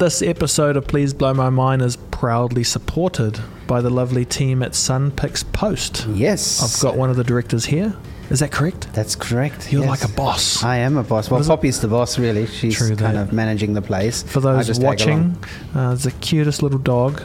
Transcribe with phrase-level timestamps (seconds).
[0.00, 4.72] This episode of Please Blow My Mind is proudly supported by the lovely team at
[4.72, 6.06] Sunpix Post.
[6.08, 6.62] Yes.
[6.62, 7.94] I've got one of the directors here.
[8.30, 8.90] Is that correct?
[8.94, 9.70] That's correct.
[9.70, 9.90] You're yes.
[9.90, 10.64] like a boss.
[10.64, 11.30] I am a boss.
[11.30, 11.46] Well, it?
[11.46, 12.46] Poppy's the boss, really.
[12.46, 13.28] She's True kind that.
[13.28, 14.22] of managing the place.
[14.22, 15.36] For those watching,
[15.76, 17.22] uh, it's the cutest little dog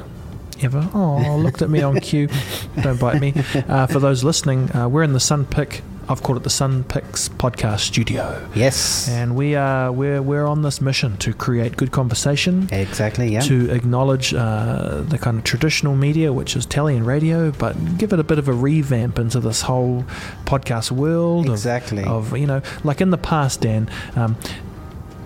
[0.61, 0.89] ever.
[0.93, 2.27] Oh, looked at me on cue.
[2.81, 3.33] Don't bite me.
[3.69, 5.81] Uh, for those listening, uh, we're in the Sunpix.
[6.07, 9.09] I've called it the Sunpix Podcast Studio, Yes.
[9.09, 12.69] and we are we're we're on this mission to create good conversation.
[12.71, 13.39] exactly, yeah.
[13.41, 18.13] To acknowledge uh, the kind of traditional media, which is telly and radio, but give
[18.13, 20.05] it a bit of a revamp into this whole
[20.45, 21.47] podcast world.
[21.47, 22.03] of- Exactly.
[22.03, 24.35] Of, you know, like in the past, Dan, um,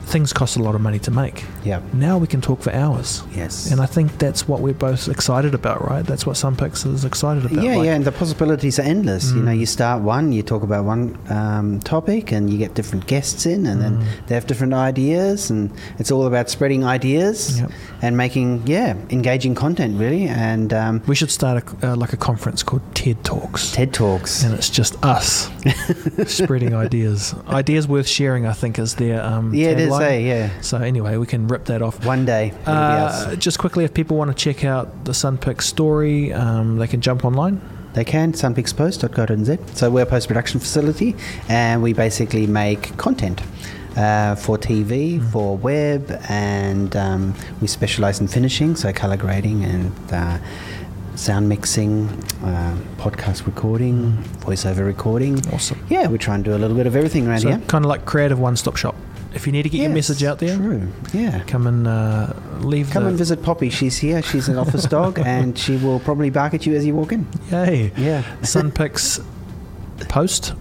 [0.09, 1.43] things cost a lot of money to make.
[1.63, 1.79] yeah.
[1.93, 3.23] Now we can talk for hours.
[3.35, 3.71] Yes.
[3.71, 6.05] And I think that's what we're both excited about, right?
[6.05, 7.63] That's what Sunpix is excited about.
[7.63, 9.31] yeah, like- yeah, and the possibilities are endless.
[9.31, 9.59] You know, Mm.
[9.59, 13.65] you start one, you talk about one um, topic, and you get different guests in,
[13.67, 13.83] and Mm.
[13.83, 13.93] then
[14.27, 17.71] they have different ideas, and it's all about spreading ideas Yep.
[18.01, 20.27] and making, yeah, engaging content, really.
[20.27, 23.71] And um, We should start a, uh, like a conference called TED Talks.
[23.71, 24.43] TED Talks.
[24.43, 25.49] and it's just us
[26.27, 27.35] spreading ideas.
[27.47, 30.17] Ideas worth sharing, I think, is their um, yeah, it eh?
[30.19, 30.61] Yeah.
[30.61, 32.05] So anyway, we can rip that off.
[32.05, 33.25] One day, it'll be us.
[33.27, 37.01] Uh, just quickly, if people want to check out the Sunpix story, um, they can
[37.01, 37.61] jump online.
[37.93, 39.75] They can, sunpixpost.co.nz.
[39.75, 41.15] So we're a post-production facility
[41.47, 43.41] and we basically make content
[43.97, 49.91] uh, for TV, for web, and um, we specialize in finishing, so color grading and
[50.13, 50.37] uh,
[51.15, 52.07] sound mixing,
[52.43, 55.39] uh, podcast recording, voiceover recording.
[55.51, 55.83] Awesome.
[55.89, 57.61] Yeah, we try and do a little bit of everything around So here.
[57.67, 58.95] kind of like creative one-stop shop.
[59.39, 60.91] If you need to get your message out there, True.
[61.13, 61.41] Yeah.
[61.47, 63.69] come and uh, leave Come and visit Poppy.
[63.69, 64.21] She's here.
[64.21, 67.25] She's an office dog, and she will probably bark at you as you walk in.
[67.49, 67.93] Yay.
[67.95, 68.23] Yeah.
[68.41, 69.23] Sunpix
[70.09, 70.55] post.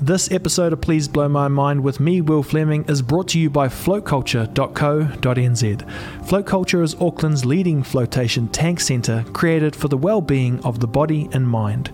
[0.00, 3.48] This episode of Please Blow My Mind with me, Will Fleming, is brought to you
[3.48, 6.26] by floatculture.co.nz.
[6.28, 11.28] Float Culture is Auckland's leading flotation tank centre created for the well-being of the body
[11.32, 11.92] and mind.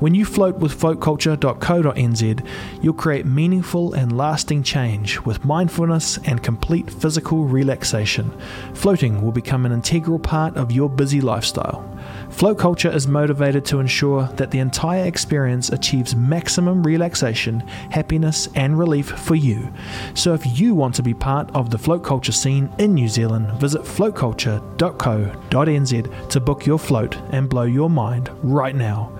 [0.00, 2.46] When you float with floatculture.co.nz,
[2.82, 8.32] you'll create meaningful and lasting change with mindfulness and complete physical relaxation.
[8.72, 11.86] Floating will become an integral part of your busy lifestyle.
[12.30, 18.78] Float Culture is motivated to ensure that the entire experience achieves maximum relaxation, happiness, and
[18.78, 19.70] relief for you.
[20.14, 23.50] So if you want to be part of the float culture scene in New Zealand,
[23.60, 29.12] visit floatculture.co.nz to book your float and blow your mind right now.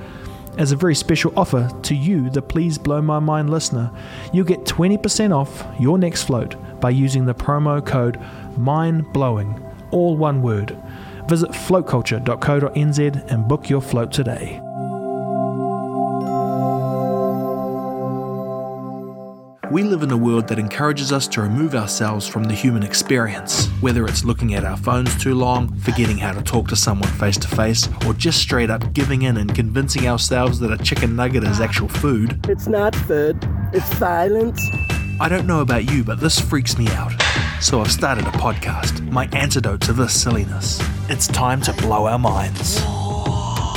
[0.60, 3.91] As a very special offer to you, the Please Blow My Mind listener,
[4.31, 8.21] you'll get 20% off your next float by using the promo code
[8.59, 9.59] MINDBLOWING,
[9.91, 10.76] all one word.
[11.28, 14.60] Visit floatculture.co.nz and book your float today.
[19.70, 23.69] We live in a world that encourages us to remove ourselves from the human experience,
[23.81, 27.36] whether it's looking at our phones too long, forgetting how to talk to someone face
[27.36, 31.44] to face, or just straight up giving in and convincing ourselves that a chicken nugget
[31.44, 32.44] is actual food.
[32.48, 33.38] It's not food,
[33.72, 34.60] it's silence.
[35.20, 37.12] I don't know about you, but this freaks me out.
[37.60, 40.80] So I've started a podcast, my antidote to this silliness.
[41.09, 42.84] It's time to blow our minds.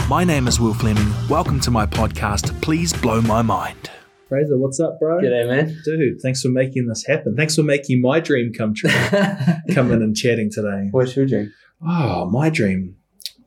[0.10, 1.14] My name is Will Fleming.
[1.30, 3.92] Welcome to my podcast, Please Blow My Mind.
[4.30, 5.20] Fraser, what's up, bro?
[5.20, 5.78] G'day, man.
[5.84, 7.36] Dude, thanks for making this happen.
[7.36, 8.90] Thanks for making my dream come true.
[9.74, 10.88] Coming and chatting today.
[10.92, 11.54] What's your dream?
[11.86, 12.96] Oh, my dream.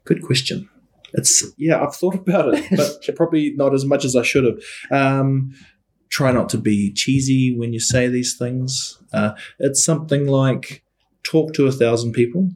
[0.05, 0.69] Good question.
[1.15, 4.59] It's yeah, I've thought about it, but probably not as much as I should have.
[4.91, 5.55] Um,
[6.11, 8.99] try not to be cheesy when you say these things.
[9.13, 10.85] Uh, it's something like
[11.23, 12.51] talk to a thousand people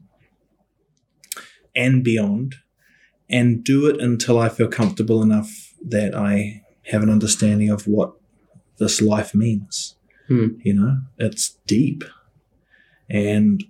[1.75, 2.55] and beyond,
[3.29, 6.61] and do it until I feel comfortable enough that I
[6.91, 8.13] have an understanding of what
[8.77, 9.95] this life means.
[10.27, 10.49] Hmm.
[10.61, 12.03] You know, it's deep,
[13.09, 13.63] and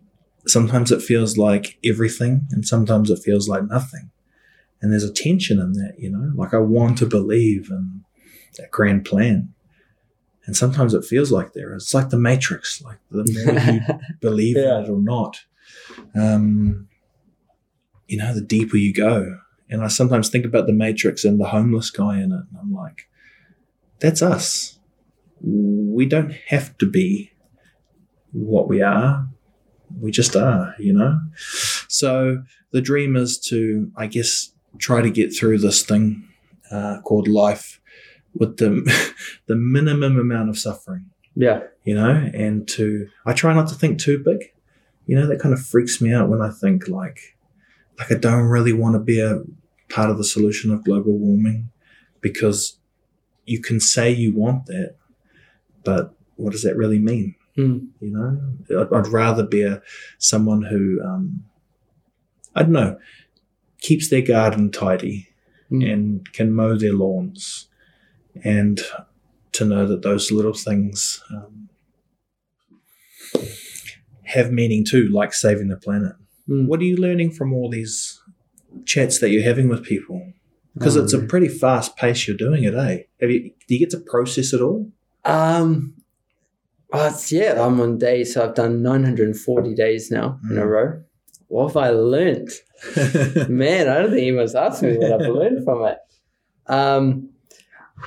[0.48, 4.12] sometimes it feels like everything, and sometimes it feels like nothing.
[4.82, 6.32] And there's a tension in that, you know.
[6.36, 8.04] Like I want to believe in
[8.58, 9.54] that grand plan,
[10.46, 11.74] and sometimes it feels like there.
[11.74, 12.82] It's like the Matrix.
[12.82, 13.82] Like the more you
[14.22, 14.80] believe Yeah.
[14.80, 15.42] in it or not,
[16.16, 16.88] um,
[18.08, 19.38] you know, the deeper you go.
[19.70, 22.74] And I sometimes think about the Matrix and the homeless guy in it, and I'm
[22.74, 23.08] like,
[24.02, 24.80] that's us.
[25.42, 27.32] We don't have to be
[28.32, 29.28] what we are.
[30.00, 31.20] We just are, you know?
[31.88, 36.28] So the dream is to, I guess, try to get through this thing
[36.72, 37.82] uh, called life
[38.34, 39.14] with the,
[39.48, 41.62] the minimum amount of suffering Yeah.
[41.84, 44.52] you know, and to I try not to think too big.
[45.06, 47.36] You know, that kind of freaks me out when I think like
[48.00, 49.42] like I don't really want to be a
[49.90, 51.70] part of the solution of global warming
[52.22, 52.78] because
[53.46, 54.96] you can say you want that,
[55.84, 57.36] but what does that really mean?
[57.58, 57.90] Mm.
[58.00, 59.82] You know, I'd, I'd rather be a,
[60.18, 61.44] someone who, um,
[62.56, 62.98] I don't know,
[63.80, 65.28] keeps their garden tidy
[65.72, 65.94] Mm.
[65.94, 67.70] and can mow their lawns,
[68.44, 68.82] and
[69.54, 71.70] to know that those little things um,
[74.24, 76.16] have meaning too, like saving the planet.
[76.50, 76.68] Mm.
[76.68, 78.20] What are you learning from all these
[78.86, 80.34] chats that you're having with people?
[80.74, 83.00] Because it's a Um, pretty fast pace you're doing it, eh?
[83.20, 83.52] Have you?
[83.68, 84.90] Do you get to process it all?
[85.26, 85.94] Um,
[86.94, 90.70] well, yeah, I'm on day, so I've done 940 days now in a Mm.
[90.70, 91.02] row.
[91.48, 92.50] What have I learned?
[93.50, 95.98] Man, I don't think anyone's asked me what I've learned from it.
[96.68, 97.30] Um,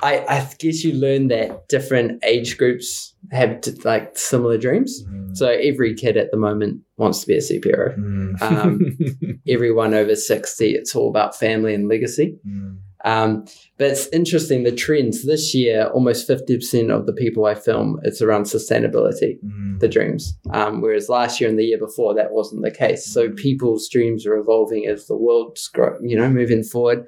[0.03, 5.03] I, I guess you learn that different age groups have t- like similar dreams.
[5.05, 5.37] Mm.
[5.37, 7.97] So every kid at the moment wants to be a superhero.
[7.99, 8.43] Mm.
[8.43, 12.37] Um, Everyone over 60, it's all about family and legacy.
[12.47, 12.79] Mm.
[13.07, 13.45] Um,
[13.77, 15.89] but it's interesting the trends this year.
[15.89, 19.79] Almost fifty percent of the people I film, it's around sustainability, Mm.
[19.79, 20.39] the dreams.
[20.53, 23.05] Um, whereas last year and the year before, that wasn't the case.
[23.05, 27.07] So people's dreams are evolving as the world's grow, you know, moving forward.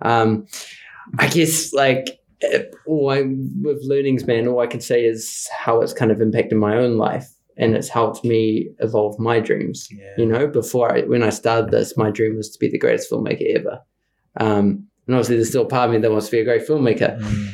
[0.00, 0.46] Um,
[1.18, 2.18] I guess like
[2.86, 3.22] all I,
[3.62, 6.96] with learnings, man, all I can say is how it's kind of impacted my own
[6.96, 7.28] life.
[7.56, 9.86] And it's helped me evolve my dreams.
[9.92, 10.10] Yeah.
[10.18, 13.08] You know, before I, when I started this, my dream was to be the greatest
[13.10, 13.80] filmmaker ever.
[14.40, 16.66] Um, and obviously, there's still a part of me that wants to be a great
[16.66, 17.16] filmmaker.
[17.20, 17.52] Mm.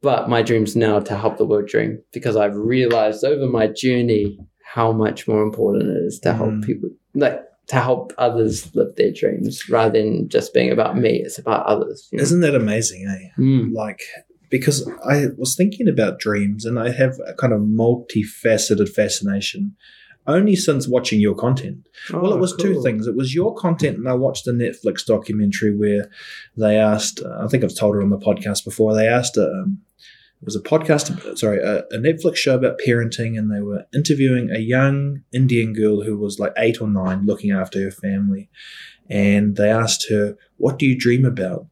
[0.00, 4.38] But my dream's now to help the world dream because I've realized over my journey
[4.64, 6.64] how much more important it is to help Mm.
[6.64, 11.20] people, like to help others live their dreams rather than just being about me.
[11.24, 12.08] It's about others.
[12.10, 12.22] You know?
[12.22, 13.28] Isn't that amazing, eh?
[13.40, 14.00] Mm, Like,
[14.52, 19.74] because I was thinking about dreams and I have a kind of multifaceted fascination
[20.28, 21.78] only since watching your content.
[22.12, 23.08] well, Oh, it was two things.
[23.08, 26.08] It was your content, and I watched a Netflix documentary where
[26.56, 29.80] they asked, uh, I think I've told her on the podcast before, they asked, um,
[30.40, 34.50] it was a podcast, sorry, a, a Netflix show about parenting, and they were interviewing
[34.50, 38.48] a young Indian girl who was like eight or nine looking after her family.
[39.10, 41.66] And they asked her, What do you dream about?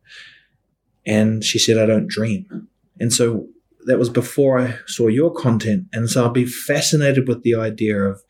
[1.06, 2.68] And she said, I don't dream.
[3.00, 3.48] And so
[3.86, 5.86] that was before I saw your content.
[5.92, 8.22] And so I'd be fascinated with the idea of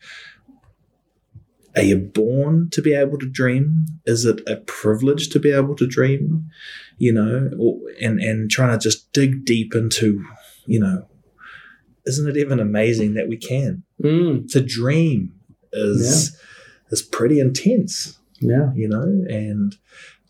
[1.75, 3.85] are you born to be able to dream?
[4.05, 6.49] Is it a privilege to be able to dream?
[6.97, 10.23] You know, or, and and trying to just dig deep into,
[10.65, 11.07] you know,
[12.05, 13.83] isn't it even amazing that we can?
[14.03, 15.33] Mm, To dream
[15.71, 16.37] is
[16.91, 18.71] is pretty intense, yeah.
[18.75, 19.75] you know, and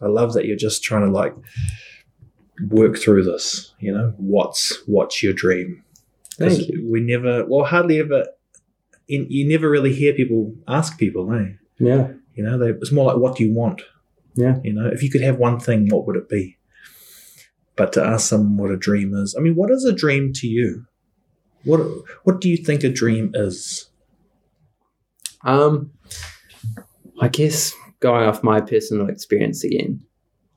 [0.02, 1.34] I love that you're just trying to like
[2.69, 3.74] work through this.
[3.80, 5.84] You know, what's what's your dream?
[6.38, 6.88] Thank you.
[6.90, 8.25] We never, well, hardly ever.
[9.08, 11.54] In, you never really hear people ask people, eh?
[11.78, 12.13] Yeah.
[12.34, 13.81] You know, they, it's more like, what do you want?
[14.36, 14.58] Yeah.
[14.63, 16.58] You know, if you could have one thing, what would it be?
[17.75, 20.48] But to ask someone what a dream is, I mean, what is a dream to
[20.48, 20.86] you?
[21.64, 21.80] What
[22.24, 23.90] What do you think a dream is?
[25.44, 25.92] Um,
[27.19, 30.06] I guess going off my personal experience again,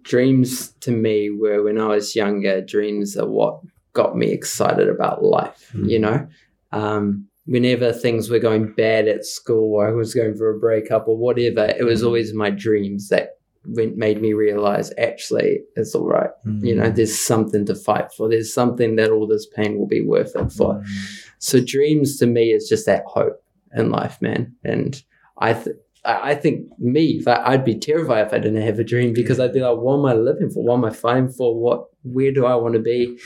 [0.04, 2.60] dreams to me were when I was younger.
[2.60, 3.60] Dreams are what
[3.92, 5.70] got me excited about life.
[5.74, 5.90] Mm.
[5.90, 6.26] You know,
[6.72, 11.08] um, whenever things were going bad at school, or I was going for a breakup
[11.08, 12.06] or whatever, it was Mm.
[12.06, 13.30] always my dreams that
[13.66, 16.30] went, made me realize actually it's all right.
[16.44, 18.28] You know, there's something to fight for.
[18.28, 20.74] There's something that all this pain will be worth it for.
[20.74, 20.84] Mm.
[21.38, 23.42] So dreams to me is just that hope
[23.74, 24.54] in life, man.
[24.64, 25.02] And
[25.38, 29.14] I th- I think me, I, I'd be terrified if I didn't have a dream
[29.14, 30.62] because I'd be like, what am I living for?
[30.62, 31.58] What am I fighting for?
[31.58, 33.18] What where do I want to be?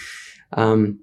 [0.52, 1.00] Um,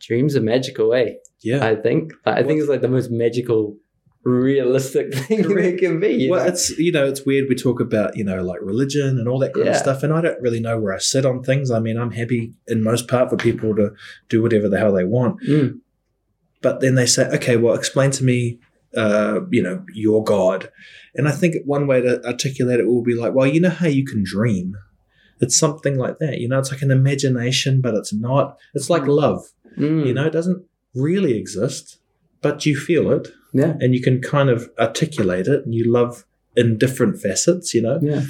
[0.00, 1.14] dreams are magical, eh?
[1.40, 1.64] yeah.
[1.64, 2.12] I think.
[2.24, 3.76] I think it's like the most magical,
[4.24, 6.28] realistic thing there can be.
[6.30, 6.50] well, know?
[6.50, 7.46] it's you know, it's weird.
[7.48, 10.20] We talk about you know like religion and all that kind of stuff, and I
[10.20, 11.70] don't really know where I sit on things.
[11.70, 13.90] I mean, I'm happy in most part for people to
[14.28, 15.42] do whatever the hell they want.
[15.42, 15.80] Mm,
[16.60, 18.58] but then they say, okay, well, explain to me,
[18.96, 20.70] uh, you know, your God.
[21.14, 23.88] And I think one way to articulate it will be like, well, you know how
[23.88, 24.74] you can dream.
[25.40, 26.38] It's something like that.
[26.38, 28.58] You know, it's like an imagination, but it's not.
[28.74, 29.42] It's like love.
[29.76, 30.64] mm, You know, it doesn't
[30.94, 32.00] really exist,
[32.42, 36.24] but you feel it yeah, and you can kind of articulate it and you love
[36.56, 37.98] in different facets, you know?
[38.02, 38.22] yeah,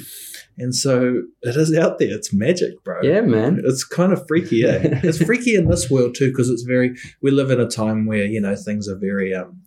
[0.59, 2.13] And so it is out there.
[2.13, 3.01] It's magic, bro.
[3.01, 3.61] yeah, man.
[3.63, 4.81] It's kind of freaky, eh?
[5.03, 6.95] it's freaky in this world too, because it's very.
[7.21, 9.61] We live in a time where you know things are very um,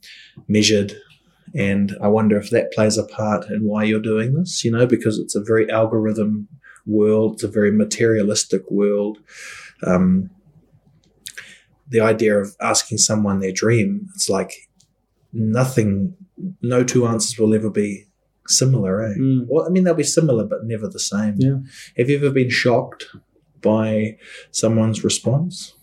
[0.49, 0.93] measured,
[1.55, 4.65] and I wonder if that plays a part in why you're doing this.
[4.65, 6.47] You know, because it's a very algorithm
[6.85, 7.35] world.
[7.35, 9.17] It's a very materialistic world.
[9.87, 10.29] Um,
[11.89, 14.53] the idea of asking someone their dream, it's like
[15.33, 16.15] nothing.
[16.61, 18.09] No two answers will ever be
[18.49, 19.15] similar, eh?
[19.19, 19.47] Mm.
[19.49, 21.37] Well, I mean, they'll be similar, but never the same.
[21.39, 21.57] Yeah.
[21.97, 23.07] Have you ever been shocked
[23.61, 24.17] by
[24.51, 25.75] someone's response?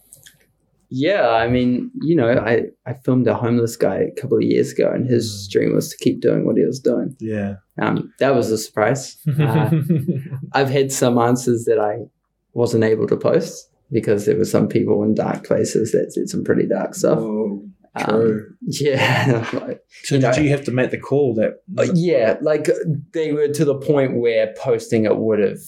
[0.92, 4.72] Yeah, I mean, you know, I, I filmed a homeless guy a couple of years
[4.72, 5.52] ago, and his Mm.
[5.52, 7.16] dream was to keep doing what he was doing.
[7.20, 7.56] Yeah.
[7.80, 9.18] Um, that was a surprise.
[9.40, 9.70] Uh,
[10.54, 12.06] I've had some answers that I
[12.54, 16.44] wasn't able to post because there were some people in dark places that said some
[16.44, 17.20] pretty dark stuff.
[17.20, 17.64] Whoa,
[17.96, 18.56] Um, true.
[18.62, 21.62] yeah, like, so you did know- you have to make the call that?
[21.78, 22.68] Uh, yeah, like
[23.14, 25.60] they were to the point where posting it would have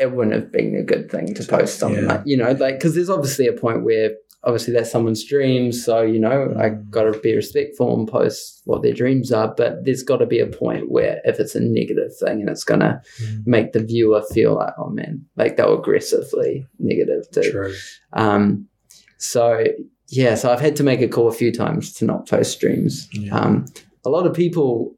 [0.00, 2.12] it wouldn't have been a good thing to post something Yeah.
[2.14, 4.12] like you know like because there's obviously a point where
[4.44, 6.88] obviously that's someone's dreams so you know I Mm.
[6.90, 10.38] got to be respectful and post what their dreams are but there's got to be
[10.40, 14.22] a point where if it's a negative thing and it's gonna Mm, make the viewer
[14.32, 17.74] feel like oh man like they're aggressively negative too True.
[18.14, 18.66] um
[19.18, 19.64] so
[20.10, 23.08] yeah so I've had to make a call a few times to not post streams
[23.12, 23.36] Yeah.
[23.38, 23.64] um,
[24.04, 24.94] a lot of people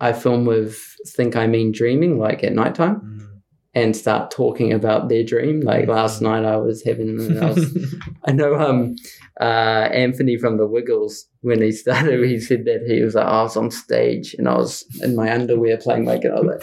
[0.00, 0.78] I film with
[1.16, 3.31] think I mean dreaming, like at nighttime, Mm.
[3.74, 5.60] And start talking about their dream.
[5.60, 7.78] Like last night, I was having, I, was,
[8.26, 8.96] I know um,
[9.40, 9.44] uh,
[9.92, 13.56] Anthony from the Wiggles when he started, he said that he was like, I was
[13.56, 16.60] on stage and I was in my underwear playing I was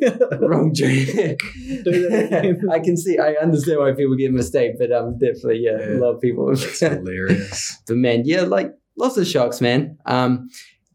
[0.00, 1.06] like, wrong dream.
[1.06, 2.68] Do that again.
[2.72, 5.94] I can see, I understand why people get mistake, but um, definitely, yeah, Yeah.
[5.94, 6.48] a lot of people.
[6.48, 7.78] That's hilarious.
[7.86, 9.98] But man, yeah, like lots of shocks, man.
[10.04, 10.48] Um,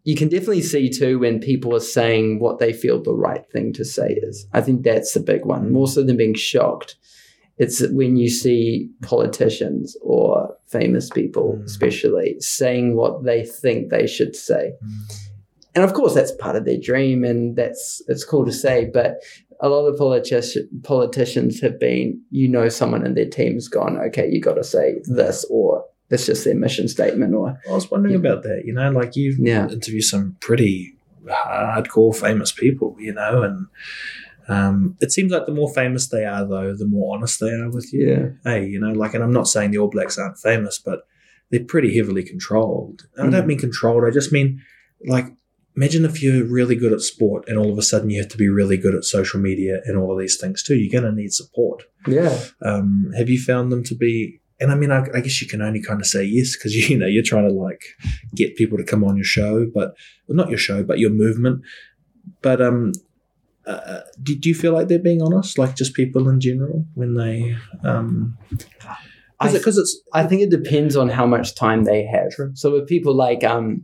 [0.10, 3.74] you can definitely see too when people are saying what they feel the right thing
[3.74, 4.48] to say is.
[4.54, 5.74] I think that's the big one.
[5.78, 6.96] More so than being shocked,
[7.58, 11.66] it's when you see politicians or famous people, Mm.
[11.66, 14.64] especially, saying what they think they should say.
[15.76, 18.90] And of course, that's part of their dream, and that's it's cool to say.
[19.00, 19.12] But
[19.60, 24.28] a lot of politici- politicians have been, you know, someone in their team's gone, okay,
[24.32, 28.16] you got to say this, or that's just their mission statement, or I was wondering
[28.16, 28.64] about that.
[28.66, 29.68] You know, like you Yeah.
[29.70, 30.96] interview some pretty
[31.28, 32.96] hardcore famous people.
[33.00, 33.68] You know, and
[34.48, 37.70] um, it seems like the more famous they are, though, the more honest they are
[37.70, 38.08] with you.
[38.08, 41.02] yeah, Hey, you know, like, and I'm not saying the All Blacks aren't famous, but
[41.52, 43.08] they're pretty heavily controlled.
[43.18, 43.32] I Mm.
[43.32, 44.04] don't mean controlled.
[44.06, 44.62] I just mean
[45.06, 45.26] like.
[45.76, 48.38] Imagine if you're really good at sport and all of a sudden you have to
[48.38, 50.76] be really good at social media and all of these things too.
[50.76, 51.84] You're going to need support.
[52.08, 55.48] yeah, um, have you found them to be and i mean i, I guess you
[55.48, 57.84] can only kind of say yes because you know you're trying to like
[58.36, 59.96] get people to come on your show but
[60.28, 61.62] well, not your show but your movement
[62.42, 62.92] but um
[63.66, 67.16] uh, do, do you feel like they're being honest like just people in general when
[67.16, 68.38] they um
[69.46, 72.32] because it's I think it depends on how much time they have.
[72.32, 72.52] True.
[72.56, 73.84] So with people like, um,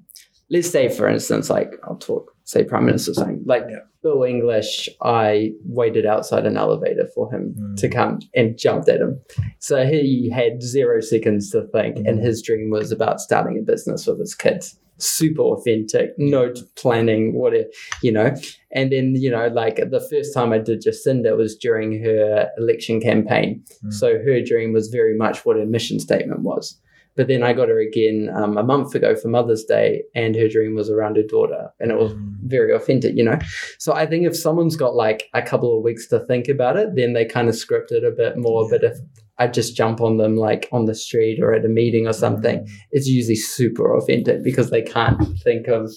[0.50, 3.80] let's say for instance, like I'll talk, say Prime Minister saying, like Yeah.
[4.02, 7.78] Bill English, I waited outside an elevator for him Mm.
[7.78, 9.22] to come and jumped at him.
[9.60, 12.24] So he had zero seconds to think, and Mm.
[12.24, 14.78] his dream was about starting a business with his kids.
[14.98, 17.68] Super authentic, no planning, whatever,
[18.02, 18.34] you know.
[18.72, 23.00] And then, you know, like the first time I did Jacinda was during her election
[23.00, 23.64] campaign.
[23.86, 23.94] Mm.
[23.94, 26.80] So her dream was very much what her mission statement was.
[27.16, 30.48] But then I got her again um, a month ago for Mother's Day, and her
[30.48, 32.34] dream was around her daughter, and it was Mm.
[32.46, 33.38] very authentic, you know.
[33.80, 36.90] So I think if someone's got like a couple of weeks to think about it,
[36.96, 38.68] then they kind of script it a bit more.
[38.70, 38.98] But if
[39.38, 42.60] I just jump on them like on the street or at a meeting or something,
[42.60, 42.68] Mm.
[42.92, 45.92] it's usually super authentic because they can't think of.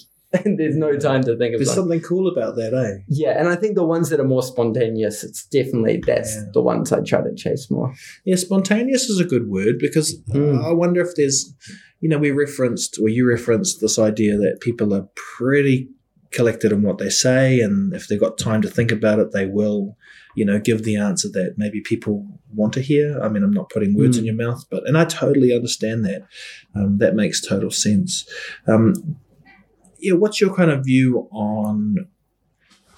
[0.58, 2.00] there's no time to think of there's something.
[2.00, 5.24] something cool about that eh Yeah, and I think the ones that are more spontaneous,
[5.24, 6.42] it's definitely that's Yeah.
[6.54, 7.94] the ones I try to chase more.
[8.24, 10.64] Yeah, spontaneous is a good word because Mm.
[10.64, 11.54] I wonder if there's,
[12.00, 15.88] you know, we referenced or you referenced this idea that people are pretty
[16.32, 19.46] collected in what they say, and if they've got time to think about it, they
[19.46, 19.96] will,
[20.36, 23.18] you know, give the answer that maybe people want to hear.
[23.22, 24.20] I mean, I'm not putting words Mm.
[24.20, 26.22] in your mouth, but and I totally understand that.
[26.74, 28.28] Um, that makes total sense.
[28.66, 29.16] Um,
[30.06, 32.06] yeah, what's your kind of view on?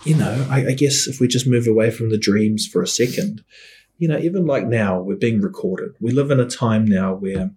[0.04, 2.86] You know, I, I guess if we just move away from the dreams for a
[2.86, 3.42] second,
[3.96, 5.92] you know, even like now, we're being recorded.
[6.00, 7.50] We live in a time now where,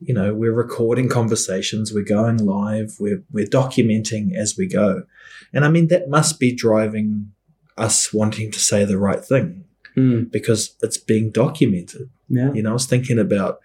[0.00, 5.02] you know, we're recording conversations, we're going live, we're we're documenting as we go.
[5.52, 7.32] And I mean that must be driving
[7.76, 9.64] us wanting to say the right thing
[9.94, 10.24] hmm.
[10.24, 12.10] because it's being documented.
[12.28, 12.52] Yeah.
[12.52, 13.58] You know, I was thinking about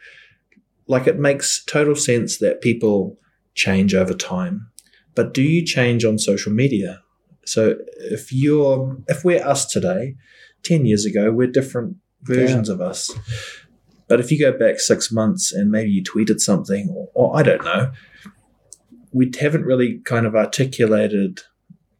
[0.88, 3.18] like it makes total sense that people
[3.58, 4.70] change over time.
[5.18, 7.02] But do you change on social media?
[7.44, 10.16] So if you're if we're us today,
[10.64, 13.12] 10 years ago, we're different versions of us.
[14.08, 17.42] But if you go back six months and maybe you tweeted something, or, or I
[17.42, 17.92] don't know,
[19.12, 21.40] we haven't really kind of articulated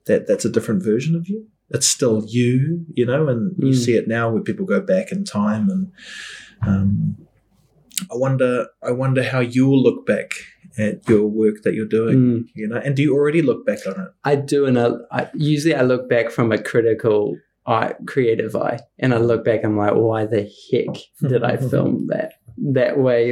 [0.06, 1.48] that that's a different version of you.
[1.72, 3.84] It's still you, you know, and you Mm.
[3.86, 5.92] see it now where people go back in time, and
[6.62, 7.18] um,
[8.12, 10.32] I wonder, I wonder how you'll look back
[10.78, 12.46] at your work that you're doing, Mm.
[12.56, 14.08] you know, and do you already look back on it?
[14.24, 18.80] I do, and I, I usually I look back from a critical eye, creative eye,
[19.00, 19.64] and I look back.
[19.64, 20.96] I'm like, why the heck
[21.30, 22.34] did I film that?
[22.74, 23.32] that way.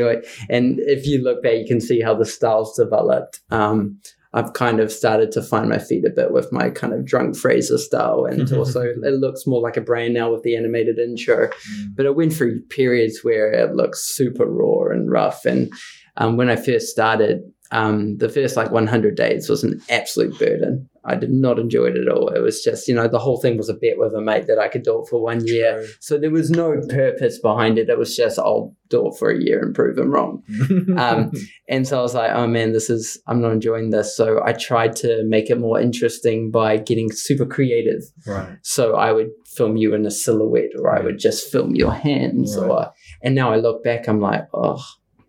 [0.49, 3.39] And if you look back, you can see how the styles developed.
[3.49, 3.99] Um,
[4.35, 7.37] I've kind of started to find my feet a bit with my kind of drunk
[7.37, 11.49] Fraser style, and also it looks more like a brand now with the animated intro.
[11.95, 15.45] But it went through periods where it looks super raw and rough.
[15.45, 15.71] And
[16.17, 20.89] um, when I first started, um, the first like 100 days was an absolute burden.
[21.05, 22.29] I did not enjoy it at all.
[22.29, 24.59] It was just, you know, the whole thing was a bet with a mate that
[24.59, 25.79] I could do it for one year.
[25.79, 25.87] True.
[25.99, 27.89] So there was no purpose behind it.
[27.89, 30.43] It was just, I'll do it for a year and prove them wrong.
[30.97, 31.31] Um,
[31.67, 34.15] and so I was like, oh man, this is, I'm not enjoying this.
[34.15, 38.01] So I tried to make it more interesting by getting super creative.
[38.25, 38.57] right.
[38.61, 42.57] So I would film you in a silhouette or I would just film your hands.
[42.57, 42.69] Right.
[42.69, 44.83] Or, and now I look back, I'm like, oh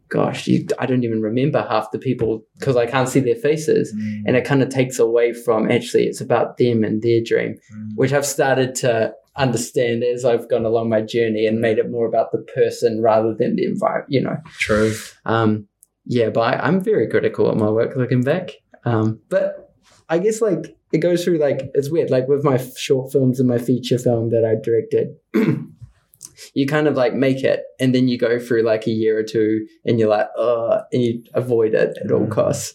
[0.09, 3.95] gosh, you, I don't even remember half the people because I can't see their faces.
[3.95, 4.23] Mm.
[4.27, 7.91] And it kind of takes away from actually, it's about them and their dream, Mm.
[7.97, 12.07] which I've started to understand as I've gone along my journey and made it more
[12.07, 14.37] about the person rather than the environment, you know.
[14.59, 14.95] True.
[15.25, 15.69] Um,
[16.07, 18.51] yeah, but I, I'm very critical of my work looking back.
[18.85, 19.75] Um, but
[20.09, 22.11] I guess like it goes through like it's weird.
[22.11, 25.17] Like with my short films and my feature film that I directed,
[26.55, 29.23] you kind of like make it, and then you go through like a year or
[29.23, 32.31] two, and you're like, oh, and you avoid it at all Mm.
[32.31, 32.75] costs.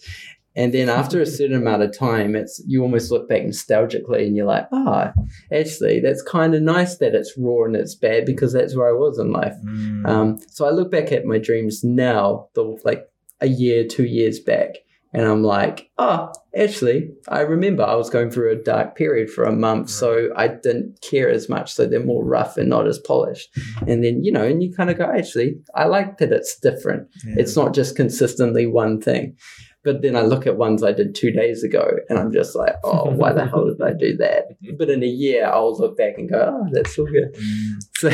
[0.54, 4.36] And then after a certain amount of time, it's you almost look back nostalgically, and
[4.36, 5.14] you're like, ah,
[5.54, 8.92] actually, that's kind of nice that it's raw and it's bad because that's where I
[8.92, 9.56] was in life.
[9.66, 10.06] Mm.
[10.08, 13.06] Um, so I look back at my dreams now, the like
[13.40, 14.76] a year, two years back,
[15.14, 19.44] and I'm like, oh, actually, I remember I was going through a dark period for
[19.44, 21.74] a month, so I didn't care as much.
[21.74, 23.50] So they're more rough and not as polished.
[23.88, 27.10] And then you know, and you kind of go, actually, I like that it's different.
[27.26, 27.36] Yeah.
[27.40, 29.36] It's not just consistently one thing.
[29.84, 32.76] But then I look at ones I did two days ago, and I'm just like,
[32.84, 34.50] oh, why the hell did I do that?
[34.78, 37.34] But in a year, I'll look back and go, oh, that's all good.
[37.34, 37.84] Mm.
[37.96, 38.10] So,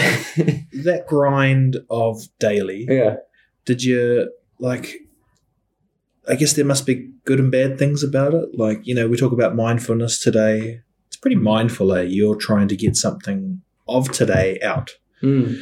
[0.84, 2.86] that grind of daily.
[2.90, 3.16] yeah.
[3.66, 4.96] Did you like?
[6.30, 8.50] I guess there must be good and bad things about it.
[8.58, 10.82] Like you know, we talk about mindfulness today.
[11.08, 12.02] It's pretty mindful, eh?
[12.04, 14.92] You're trying to get something of today out.
[15.24, 15.58] Mm.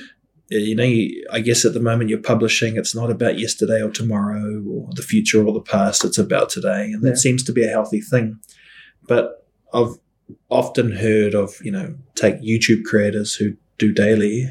[0.49, 3.89] You know, you- I guess at the moment you're publishing, it's not about yesterday or
[3.91, 6.91] tomorrow or the future or the past, it's about today.
[6.91, 8.39] And that seems to be a healthy thing.
[9.07, 9.95] But I've
[10.49, 14.49] often heard of, you know, take YouTube creators who do daily,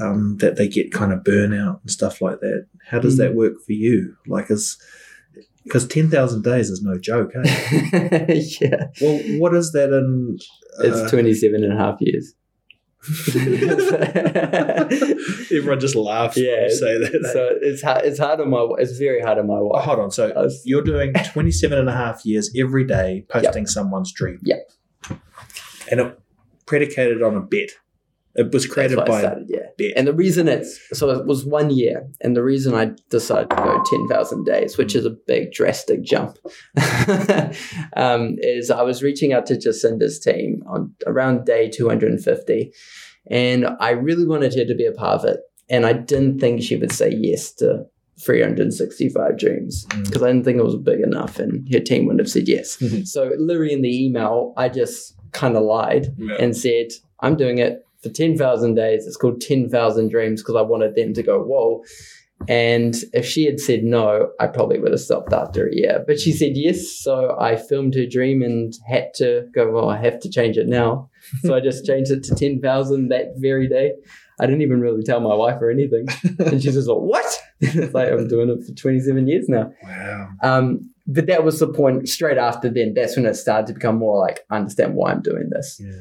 [0.00, 2.66] um, that they get kind of burnout and stuff like that.
[2.88, 3.18] How does Mm.
[3.18, 4.16] that work for you?
[4.26, 4.76] Like, is
[5.64, 7.42] because 10,000 days is no joke, eh?
[8.60, 8.86] yeah.
[9.00, 10.36] well, what is that in.
[10.80, 12.34] It's uh, 27 and a half years.
[15.52, 17.30] Everyone just laughs when Yeah, you say that.
[17.32, 19.84] so it's hard, it's hard on my it's very hard on my Oh, wife.
[19.84, 20.10] hold on.
[20.10, 24.40] So was- you're doing 27 and a half years every day posting someone's dream.
[24.42, 24.70] Yep.
[25.90, 26.18] And it
[26.66, 27.70] predicated on a bet.
[28.36, 29.66] It was created That's why I by started, yeah.
[29.78, 29.92] bet.
[29.96, 33.56] And the reason it's so it was one year, and the reason I decided to
[33.56, 36.36] go ten thousand days, which is a big drastic jump,
[37.96, 42.22] um, is I was reaching out to Jacinda's team on around day two hundred and
[42.22, 42.72] fifty,
[43.30, 46.62] and I really wanted her to be a part of it, and I didn't think
[46.62, 47.86] she would say yes to.
[48.20, 50.04] 365 dreams Mm.
[50.04, 52.76] because I didn't think it was big enough and her team wouldn't have said yes.
[52.76, 53.04] Mhm.
[53.08, 56.36] So, literally, in the email, I just kind of lied Yeah.
[56.38, 59.06] and said, I'm doing it for 10,000 days.
[59.06, 61.82] It's called 10,000 Dreams because I wanted them to go, whoa.
[62.48, 66.04] And if she had said no, I probably would have stopped after a year.
[66.06, 66.90] But she said yes.
[66.90, 70.68] So I filmed her dream and had to go, well, I have to change it
[70.68, 71.08] now.
[71.42, 73.92] So I just changed it to 10,000 that very day.
[74.40, 76.06] I didn't even really tell my wife or anything.
[76.38, 77.40] And she's just like, what?
[77.60, 79.72] it's like, I'm doing it for 27 years now.
[79.82, 80.28] wow.
[80.42, 82.94] Um, but that was the point straight after then.
[82.94, 85.80] That's when it started to become more like, I understand why I'm doing this.
[85.80, 85.92] Yeah.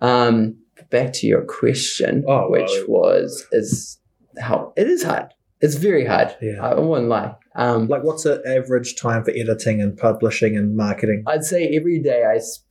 [0.00, 0.56] Um,
[0.90, 3.98] back to your question, Oh, which well- was is
[4.38, 5.26] how it is hard.
[5.60, 6.36] It's very hard.
[6.40, 6.64] Yeah.
[6.64, 7.34] I won't lie.
[7.56, 11.24] Um, Like, what's the average time for editing and publishing and marketing?
[11.26, 12.62] I'd say every day I sp-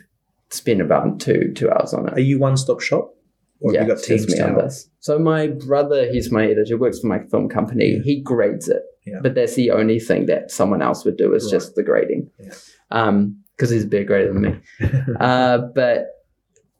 [0.50, 2.14] spend about two two hours on it.
[2.14, 3.14] Are you one stop shop?
[3.60, 4.88] Or yeah, have you got teams me on this.
[5.00, 7.96] So my brother, he's my editor, works for my film company.
[7.96, 8.04] Yeah.
[8.04, 9.20] He grades it, Yeah.
[9.22, 11.52] but that's the only thing that someone else would do is Right.
[11.52, 12.30] just the grading.
[12.40, 12.54] Yeah.
[12.92, 14.56] Um, because he's a bit greater than me.
[15.20, 16.06] uh, but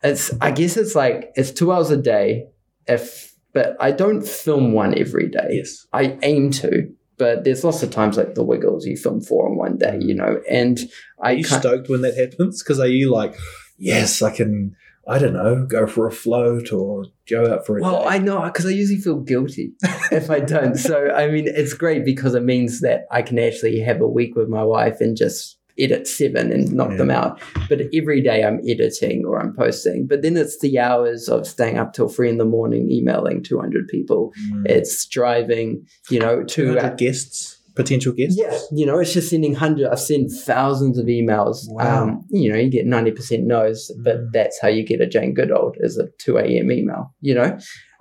[0.04, 2.48] it's I guess it's like it's two hours a day.
[2.88, 5.48] If but I don't film one every day.
[5.50, 5.88] yes.
[5.92, 9.58] I aim to, but there's lots of times like the Wiggles you film four in
[9.58, 10.80] one day, you know, and
[11.18, 12.62] Are I you stoked when that happens?
[12.62, 13.36] Because are you like,
[13.78, 14.76] yes, I can,
[15.08, 18.10] I don't know, go for a float or go out for a well, day?
[18.10, 19.74] I know because I usually feel guilty
[20.12, 20.76] if I don't.
[20.76, 24.36] So I mean, it's great because it means that I can actually have a week
[24.36, 26.98] with my wife and just edit seven and knock Yeah.
[26.98, 27.40] them out.
[27.70, 30.08] But every day I'm editing or I'm posting.
[30.08, 33.88] But then it's the hours of staying up till three in the morning, emailing 200
[33.88, 34.34] people.
[34.52, 34.64] Mm.
[34.70, 38.40] It's driving, you know, two 200 guests, potential guests.
[38.40, 39.88] yeah, you know, it's just sending hundred.
[39.92, 41.58] I've sent thousands of emails.
[41.68, 42.04] Wow.
[42.04, 44.28] Um, you know, you get ninety percent no's, but Mm.
[44.34, 46.72] that's how you get a Jane Goodall is a two a.m.
[46.72, 47.14] email.
[47.22, 47.58] You know,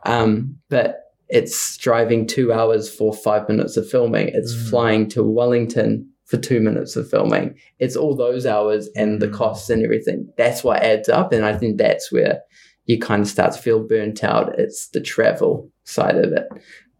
[0.07, 4.29] um, but it's driving two hours for five minutes of filming.
[4.33, 4.71] It's Mm.
[4.71, 7.55] flying to Wellington for two minutes of filming.
[7.79, 9.33] It's all those hours and the Mm.
[9.33, 10.29] costs and everything.
[10.37, 12.41] That's what adds up, and I think that's where
[12.85, 14.59] you kind of start to feel burnt out.
[14.59, 16.47] It's the travel side of it,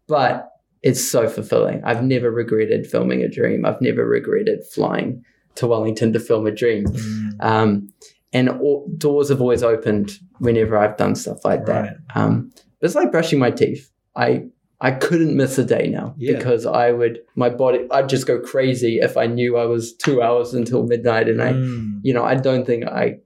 [0.07, 0.49] but
[0.83, 1.81] it's so fulfilling.
[1.83, 3.65] I've never regretted filming a dream.
[3.65, 5.23] I've never regretted flying
[5.55, 6.85] to Wellington to film a dream.
[6.85, 7.31] Mm.
[7.39, 7.89] Um,
[8.33, 11.89] and all, doors have always opened whenever I've done stuff like Right.
[11.89, 11.97] that.
[12.15, 13.89] Um, it's like brushing my teeth.
[14.15, 14.45] I
[14.79, 16.37] I couldn't miss a day now Yeah.
[16.37, 20.21] because I would my body I'd just go crazy if I knew I was two
[20.21, 21.99] hours until midnight and I Mm.
[22.03, 23.17] you know I don't think I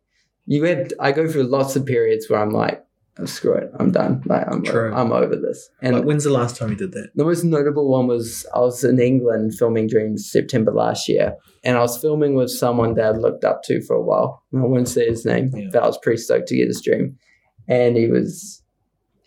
[0.45, 2.83] you have I go through lots of periods where I'm like
[3.19, 4.93] oh, screw it I'm done like I'm True.
[4.93, 7.09] I'm over this and Like, when's the last time you did that?
[7.15, 11.35] the most notable one was I was in England filming Dreams September last year,
[11.65, 14.41] and I was filming with someone that I looked up to for a while.
[14.55, 15.67] I won't say his name, Yeah.
[15.73, 17.17] but I was pretty stoked to get his dream,
[17.67, 18.61] and he was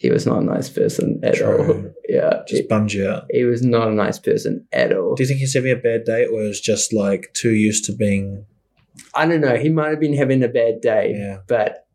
[0.05, 1.91] he was not a nice person at all.
[2.09, 3.25] Yeah, Just he, bummed you out.
[3.31, 5.15] he was not a nice person at all.
[5.15, 7.93] Do you think he's having a bad day, or is just like too used to
[7.93, 8.45] being?
[9.15, 9.57] I don't know.
[9.57, 11.39] He might have been having a bad day, Yeah.
[11.49, 11.87] but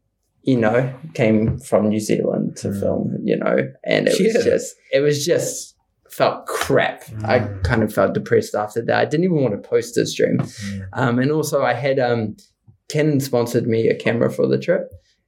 [0.43, 2.79] you know, came from New Zealand to Mm.
[2.79, 5.75] film, you know, and it was just, it was just
[6.09, 7.03] felt crap.
[7.23, 7.63] I Mm.
[7.63, 8.97] kind of felt depressed after that.
[8.99, 10.37] I didn't even want to post this stream.
[10.39, 10.81] Mm.
[10.93, 12.35] Um, and also, I had um,
[12.87, 14.85] Canon sponsored me a camera for the trip,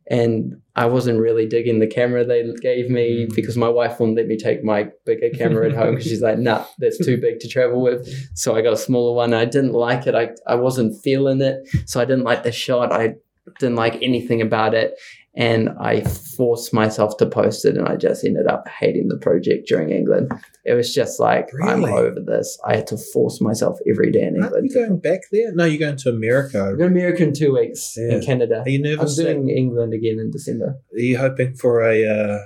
[0.09, 3.35] and I wasn't really digging the camera they gave me Mm.
[3.35, 6.39] because my wife wouldn't let me take my bigger camera at home because she's like,
[6.39, 9.33] "Nah, that's too big to travel with." So I got a smaller one.
[9.33, 10.15] I didn't like it.
[10.15, 12.91] I I wasn't feeling it, so I didn't like the shot.
[12.91, 13.15] I
[13.59, 14.93] didn't like anything about it.
[15.33, 19.65] And I forced myself to post it, and I just ended up hating the project
[19.67, 20.29] during England.
[20.65, 22.59] It was just like, I'm over this.
[22.67, 24.53] I had to force myself every day in England.
[24.55, 25.53] Aren't you going back there?
[25.55, 26.59] No, you're going to America.
[26.61, 28.15] I'm going to America in two weeks Yeah.
[28.15, 28.63] in Canada.
[28.65, 29.15] Are you I'm nervous?
[29.15, 30.77] that- doing England again in December.
[30.93, 32.39] are you hoping for a uh,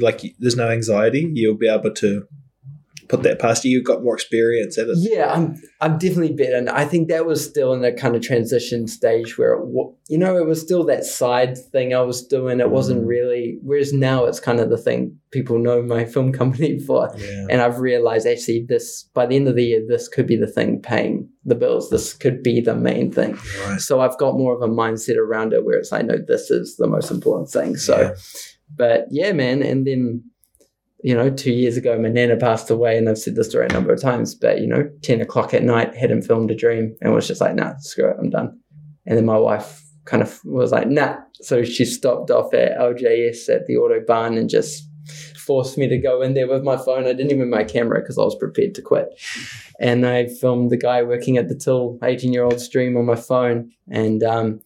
[0.00, 0.20] like?
[0.38, 1.30] There's no anxiety.
[1.32, 2.26] You'll be able to
[3.10, 3.70] put that past you.
[3.72, 4.96] You've got more experience at it.
[4.98, 6.56] Yeah, I'm I'm definitely better.
[6.56, 9.60] And I think that was still in a kind of transition stage where, it,
[10.08, 12.60] you know, it was still that side thing I was doing.
[12.60, 13.08] It wasn't Mm.
[13.08, 17.10] really, whereas now it's kind of the thing people know my film company for.
[17.18, 17.46] Yeah.
[17.50, 20.46] And I've realized actually this, by the end of the year, this could be the
[20.46, 21.90] thing paying the bills.
[21.90, 23.38] This could be the main thing.
[23.66, 23.80] Right.
[23.80, 26.76] So I've got more of a mindset around it where it's I know this is
[26.76, 27.76] the most important thing.
[27.76, 28.14] So, Yeah.
[28.76, 29.62] but yeah, man.
[29.62, 30.24] And then,
[31.02, 33.72] you know, two years ago, my nana passed away, and I've said this story a
[33.72, 34.34] number of times.
[34.34, 37.54] But you know, ten o'clock at night, hadn't filmed a dream, and was just like,
[37.54, 38.58] nah, screw it, I'm done.
[39.06, 41.16] And then my wife kind of was like, nah.
[41.34, 44.88] So she stopped off at LJS at the Autobahn and just
[45.36, 47.06] forced me to go in there with my phone.
[47.06, 49.08] I didn't even my camera because I was prepared to quit.
[49.80, 53.16] And I filmed the guy working at the till, 18 year old stream on my
[53.16, 53.70] phone.
[53.90, 54.60] And um,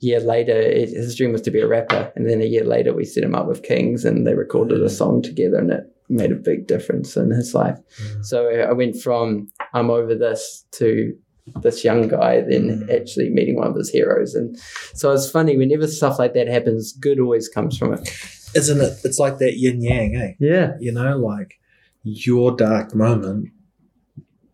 [0.00, 2.12] year later, it, his dream was to be a rapper.
[2.16, 4.88] And then a year later, we set him up with Kings and they recorded a
[4.90, 7.78] song together and it made a big difference in his life.
[8.02, 8.24] Mm.
[8.24, 11.14] So I went from I'm over this to
[11.62, 13.00] this young guy, then Mm.
[13.00, 14.34] actually meeting one of his heroes.
[14.34, 14.58] And
[14.94, 18.08] so it's funny, whenever stuff like that happens, good always comes from it.
[18.54, 18.98] Isn't it?
[19.04, 20.32] It's like that yin yang, eh?
[20.40, 20.72] Yeah.
[20.80, 21.60] You know, like
[22.02, 23.48] your dark moment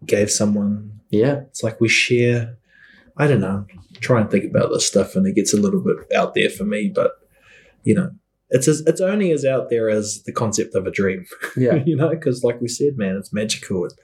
[0.04, 1.00] gave someone.
[1.10, 1.40] Yeah.
[1.50, 2.56] It's like we share.
[3.16, 3.66] I don't know.
[4.00, 6.64] Try and think about this stuff, and it gets a little bit out there for
[6.64, 6.92] me.
[6.94, 7.12] But
[7.82, 8.10] you know,
[8.50, 11.24] it's as, it's only as out there as the concept of a dream.
[11.56, 11.82] Yeah.
[11.86, 13.86] you know, because like we said, man, it's magical.
[13.86, 13.94] It,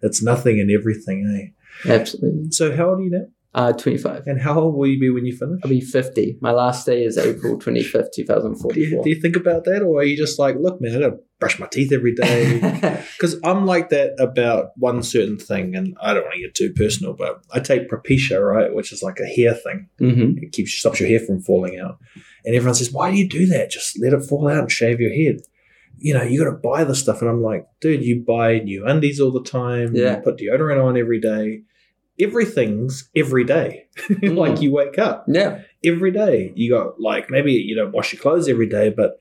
[0.00, 1.52] it's nothing and everything,
[1.86, 1.92] eh?
[1.92, 2.50] Absolutely.
[2.50, 3.26] So how old are you now?
[3.54, 4.26] Uh, 25.
[4.26, 5.60] And how old will you be when you finish?
[5.62, 6.38] I'll be 50.
[6.40, 9.04] My last day is April 25th, Do you, 2044.
[9.04, 11.58] do you think about that, or are you just like, look, man, I gotta brush
[11.58, 12.60] my teeth every day?
[13.18, 16.72] Because I'm like that about one certain thing, and I don't want to get too
[16.72, 19.88] personal, but I take Propecia, right, which is like a hair thing.
[19.98, 21.98] hmm It keeps stops your hair from falling out,
[22.44, 23.70] and everyone says, "Why do you do that?
[23.70, 25.42] Just let it fall out and shave your head."
[25.98, 28.84] You know, you got to buy the stuff, and I'm like, dude, you buy new
[28.86, 29.94] undies all the time.
[29.94, 30.16] Yeah.
[30.16, 31.62] You put deodorant on every day.
[32.20, 33.86] Everything's every day.
[34.22, 35.62] like you wake up Yeah.
[35.84, 36.52] every day.
[36.54, 39.18] You got like maybe you don't wash your clothes every day, but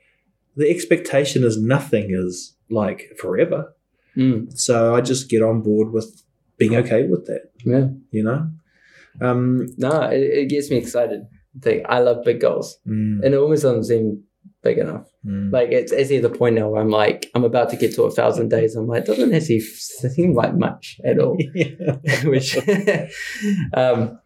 [0.56, 3.74] the expectation is nothing is like forever.
[4.18, 4.52] Mm.
[4.58, 6.24] So I just get on board with
[6.58, 7.88] being okay with that, Yeah.
[8.12, 8.50] you know?
[9.22, 11.22] Um, No, it, it gets me excited.
[11.62, 12.78] Think I love big goals.
[12.88, 14.24] mm, And it always doesn't seem
[14.64, 15.08] big enough.
[15.26, 15.52] mm.
[15.52, 18.12] Like it's at the point now where I'm like, I'm about to get to a
[18.12, 18.76] thousand days.
[18.76, 21.38] I'm like, doesn't actually seem like much at all.
[22.24, 22.58] Which
[23.74, 24.20] um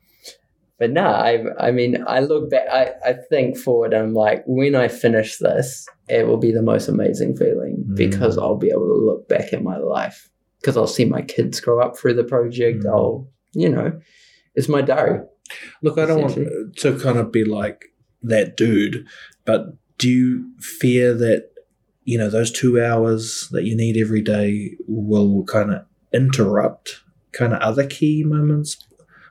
[0.78, 4.44] but nah, I I mean, I look back, I, I think forward, and I'm like,
[4.46, 7.96] when I finish this, it will be the most amazing feeling Mm.
[7.96, 11.60] because I'll be able to look back at my life because I'll see my kids
[11.62, 12.84] grow up through the project.
[12.84, 12.90] Mm.
[12.90, 14.00] I'll, you know,
[14.56, 15.22] it's my diary.
[15.82, 16.36] Look, I don't want
[16.78, 17.86] to kind of be like
[18.24, 19.06] that dude,
[19.46, 19.62] but
[19.98, 21.50] do you fear that
[22.04, 27.54] you know those two hours that you need every day will kind of interrupt kind
[27.54, 28.78] of other key moments?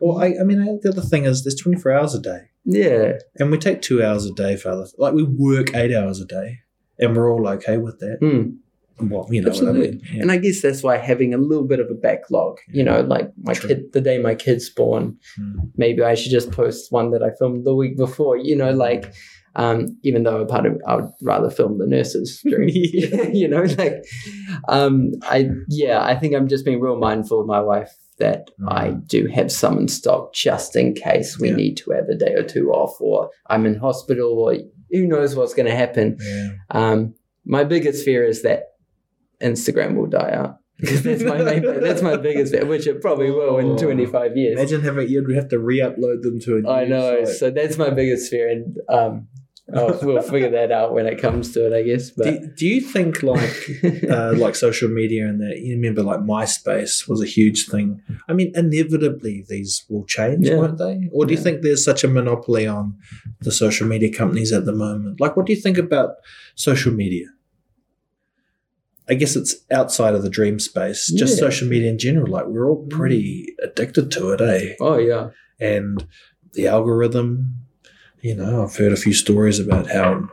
[0.00, 3.18] Or I, I mean, the other thing is there's 24 hours a day, Yeah.
[3.36, 6.26] and we take two hours a day for other, like we work eight hours a
[6.26, 6.58] day,
[6.98, 8.18] and we're all okay with that.
[8.20, 8.56] Mm.
[9.00, 9.90] Well, you know what I Absolutely.
[9.92, 10.00] mean.
[10.12, 10.22] Yeah.
[10.22, 13.32] And I guess that's why having a little bit of a backlog, you know, like
[13.42, 13.68] my True.
[13.68, 15.70] kid, the day my kid's born, Mm.
[15.76, 19.12] maybe I should just post one that I filmed the week before, you know, like,
[19.56, 23.62] um, even though a part of I would rather film the nurses during, you know,
[23.62, 24.04] like,
[24.68, 28.72] um, I, yeah, I think I'm just being real mindful of my wife that Mm.
[28.72, 31.56] I do have some in stock just in case we Yeah.
[31.56, 34.54] need to have a day or two off or I'm in hospital or
[34.92, 36.16] who knows what's going to happen.
[36.20, 36.50] Yeah.
[36.70, 37.14] Um,
[37.44, 38.68] my biggest fear is that
[39.42, 40.58] Instagram will die out.
[40.80, 43.78] Because that's my main, that's my biggest fear, which it probably will in Oh.
[43.78, 44.58] 25 years.
[44.58, 46.68] Imagine having you'd have to re-upload them to a.
[46.70, 47.24] I know.
[47.24, 47.34] site.
[47.36, 49.28] So that's my biggest fear, and um,
[49.72, 52.10] oh, we'll figure that out when it comes to it, I guess.
[52.10, 53.50] But do, do you think like
[54.10, 58.02] uh, like social media and that you remember like MySpace was a huge thing.
[58.28, 60.56] I mean, inevitably these will change, Yeah.
[60.56, 61.08] won't they?
[61.12, 62.98] Or do you think there's such a monopoly on
[63.40, 65.18] the social media companies at the moment?
[65.20, 66.16] Like, what do you think about
[66.54, 67.28] social media?
[69.08, 71.40] I guess it's outside of the dream space, just Yeah.
[71.48, 72.30] social media in general.
[72.30, 74.74] Like, we're all pretty addicted to it, eh?
[74.80, 76.06] oh yeah, and
[76.52, 77.63] the algorithm.
[78.24, 80.30] You know, I've heard a few stories about how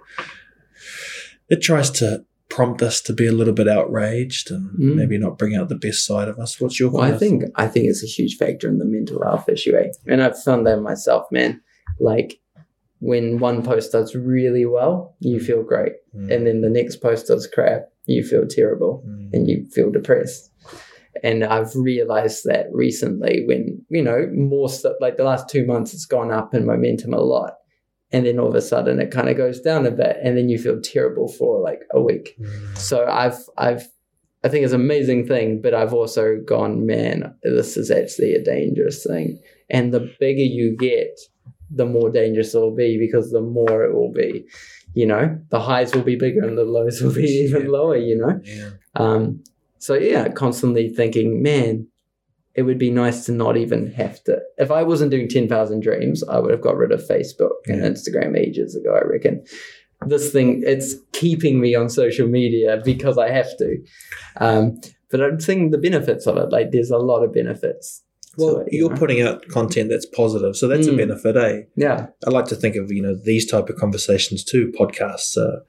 [1.49, 4.95] it tries to prompt us to be a little bit outraged and Mm.
[4.95, 6.60] maybe not bring out the best side of us.
[6.62, 6.89] What's your?
[6.89, 9.89] well, I think I think it's a huge factor in the mental health issue, eh?
[10.08, 11.60] And I've found that myself, man.
[11.99, 12.39] Like
[12.99, 17.27] when one post does really well, you feel great, Mm, and then the next post
[17.27, 19.04] does crap, you feel terrible.
[19.06, 20.49] mm, and you feel depressed.
[21.23, 25.93] And I've realized that recently when, you know, more stuff like the last two months,
[25.93, 27.56] it's gone up in momentum a lot.
[28.13, 30.50] And then all of a sudden it kind of goes down a bit and then
[30.50, 32.36] you feel terrible for like a week.
[32.39, 32.78] mm.
[32.78, 33.88] So I've, I've,
[34.43, 38.43] I think it's an amazing thing, but I've also gone, man, this is actually a
[38.43, 39.39] dangerous thing.
[39.69, 41.19] And the bigger you get,
[41.69, 44.45] the more dangerous it will be because the more it will be,
[44.93, 47.69] you know, the highs will be bigger and the lows will be even Yeah.
[47.69, 48.41] lower, you know?
[48.43, 48.69] Yeah.
[48.95, 49.43] Um,
[49.78, 51.88] so yeah, constantly thinking, man,
[52.55, 54.39] it would be nice to not even have to.
[54.57, 57.81] If I wasn't doing ten thousand dreams, I would have got rid of Facebook and
[57.81, 58.93] Instagram ages ago.
[58.95, 59.43] I reckon.
[60.07, 63.77] This thing, it's keeping me on social media because I have to.
[64.37, 66.51] Um, but I'm seeing the benefits of it.
[66.51, 68.01] Like, there's a lot of benefits.
[68.35, 68.95] Well, it, you you're know?
[68.97, 70.97] putting out content that's positive, so that's a Mm.
[70.97, 71.61] benefit, eh?
[71.75, 74.71] yeah, I like to think of you know these type of conversations too.
[74.79, 75.59] Podcasts, uh,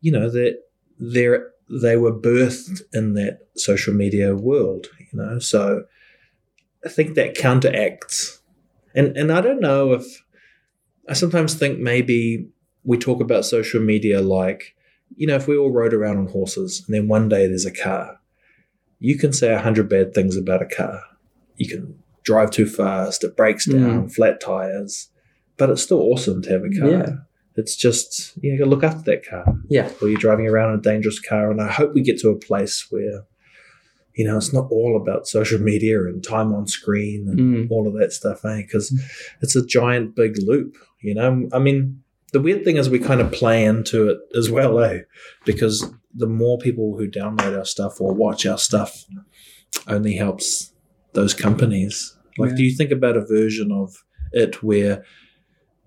[0.00, 0.56] you know that
[0.98, 4.86] they're they were birthed in that social media world.
[5.12, 5.84] You know, so
[6.84, 8.40] I think that counteracts,
[8.94, 10.24] and and I don't know if
[11.08, 12.48] I sometimes think maybe
[12.84, 14.76] we talk about social media like
[15.16, 17.72] you know if we all rode around on horses and then one day there's a
[17.72, 18.20] car,
[18.98, 21.02] you can say a hundred bad things about a car.
[21.56, 23.74] You can drive too fast, it breaks mm.
[23.74, 25.08] down, flat tires,
[25.56, 26.90] but it's still awesome to have a car.
[26.90, 27.12] Yeah.
[27.56, 30.78] It's just you got to look after that car, yeah, or you're driving around in
[30.80, 31.50] a dangerous car.
[31.50, 33.24] And I hope we get to a place where,
[34.16, 37.70] you know, it's not all about social media and time on screen and Mm.
[37.70, 38.62] all of that stuff, eh?
[38.62, 38.86] Because
[39.42, 40.76] it's a giant big loop.
[41.02, 42.02] You know, I mean,
[42.32, 45.00] the weird thing is we kind of play into it as well, eh?
[45.44, 49.04] Because the more people who download our stuff or watch our stuff,
[49.86, 50.72] only helps
[51.12, 52.16] those companies.
[52.38, 52.56] Like, Yeah.
[52.56, 54.02] do you think about a version of
[54.32, 55.04] it where,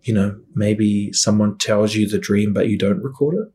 [0.04, 3.52] you know, maybe someone tells you the dream but you don't record it,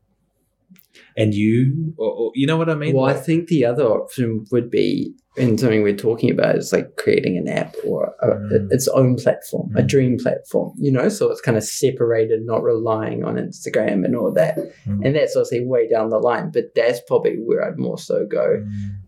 [1.16, 2.94] and you, or, or you know what I mean?
[2.94, 6.96] well, I think the other option would be, and something we're talking about is like
[6.96, 8.72] creating an app or a, Mm.
[8.72, 9.88] its own platform, a Mm.
[9.88, 14.32] dream platform, you know, so it's kind of separated, not relying on Instagram and all
[14.32, 14.56] that.
[14.86, 15.04] Mm.
[15.04, 18.64] And that's obviously way down the line, but that's probably where I'd more so go.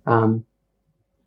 [0.07, 0.45] Um,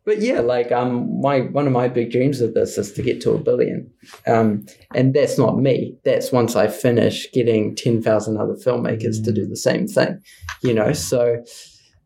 [0.04, 3.20] but yeah, like um, my one of my big dreams of this is to get
[3.22, 3.90] to a billion,
[4.26, 5.96] um, and that's not me.
[6.04, 10.20] That's once I finish getting ten thousand other filmmakers to do the same thing,
[10.62, 10.92] you know.
[10.92, 11.42] So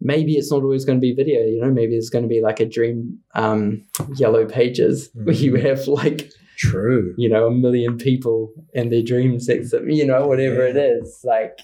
[0.01, 1.41] maybe it's not always going to be video.
[1.41, 3.85] You know, maybe it's going to be like a dream um,
[4.17, 7.15] yellow pages where you have like True.
[7.17, 11.21] you know a million people and their dreams, you know whatever it is.
[11.25, 11.61] Like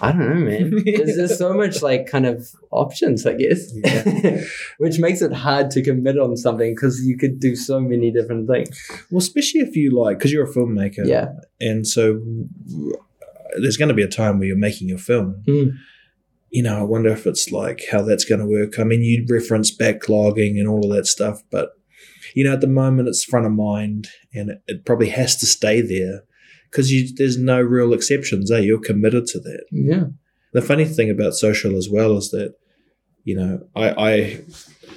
[0.00, 0.70] I don't know, man.
[0.84, 4.42] There's, there's so much like kind of options, I guess, Yeah.
[4.78, 8.48] which makes it hard to commit on something because you could do so many different
[8.48, 8.80] things.
[9.10, 11.06] Well, especially if you like, because you're a filmmaker.
[11.06, 11.28] Yeah.
[11.60, 12.20] And so
[13.60, 15.42] there's going to be a time where you're making your film.
[15.46, 15.72] Mm.
[16.50, 18.78] You know, I wonder if it's like how that's going to work.
[18.78, 21.70] I mean, you reference backlogging and all of that stuff, but
[22.34, 25.46] you know, at the moment it's front of mind and it, it probably has to
[25.46, 26.22] stay there
[26.70, 28.50] because there's no real exceptions.
[28.50, 28.58] Eh?
[28.60, 29.64] You're committed to that.
[29.70, 30.04] Yeah.
[30.52, 32.54] The funny thing about social as well is that,
[33.24, 34.12] you know, I, I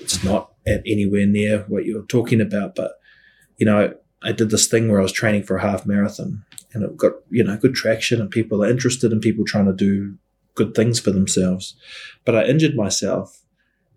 [0.01, 2.93] it's not at anywhere near what you're talking about, but
[3.57, 3.79] you know,
[4.23, 6.97] I, I did this thing where I was training for a half marathon and it
[6.97, 10.15] got, you know, good traction and people are interested in people trying to do
[10.55, 11.75] good things for themselves.
[12.25, 13.41] But I injured myself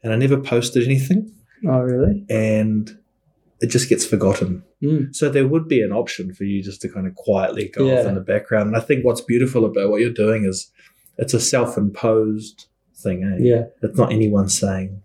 [0.02, 1.32] and I never posted anything
[1.66, 2.24] Oh, really?
[2.28, 2.90] and
[3.60, 4.62] it just gets forgotten.
[4.82, 5.14] Mm.
[5.14, 8.06] So there would be an option for you just to kind of quietly go off
[8.06, 8.68] in the background.
[8.68, 10.70] And I think what's beautiful about what you're doing is
[11.16, 13.24] it's a self-imposed thing.
[13.24, 13.36] Eh?
[13.40, 13.64] Yeah.
[13.82, 15.02] It's not anyone saying.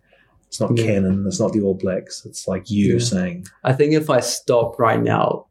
[0.47, 0.86] It's not Yeah.
[0.86, 1.25] canon.
[1.27, 2.25] It's not the All Blacks.
[2.25, 2.99] It's like you Yeah.
[2.99, 3.45] saying.
[3.63, 5.47] I think if I stop right now,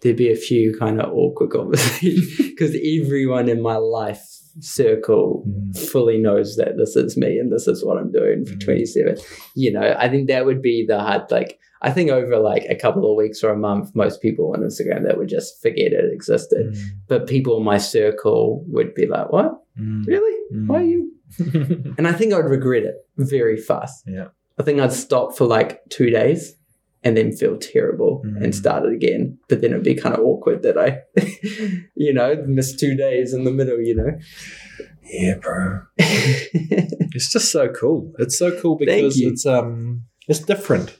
[0.00, 5.76] there'd be a few kind of awkward conversations because everyone in my life circle Mm.
[5.90, 8.60] fully knows that this is me and this is what I'm doing for Mhm.
[8.64, 9.16] 27.
[9.54, 12.76] You know, I think that would be the hard, like, I think over like a
[12.76, 16.12] couple of weeks or a month, most people on Instagram that would just forget it
[16.12, 16.66] existed.
[16.74, 16.78] Mm.
[17.08, 19.58] But people in my circle would be like, what?
[19.80, 20.06] Mm.
[20.06, 20.36] Really?
[20.54, 20.66] Mm.
[20.68, 21.10] Why are you?
[21.98, 24.04] And I think I'd regret it very fast.
[24.06, 24.28] Yeah.
[24.58, 26.54] I think I'd stop for like two days
[27.04, 28.42] and then feel terrible Mm.
[28.44, 29.38] and start it again.
[29.48, 31.00] But then it'd be kind of awkward that I,
[31.96, 34.12] you know, miss two days in the middle, you know?
[35.04, 35.80] yeah, bro.
[37.14, 38.12] It's just so cool.
[38.18, 40.98] It's so cool because it's um it's different,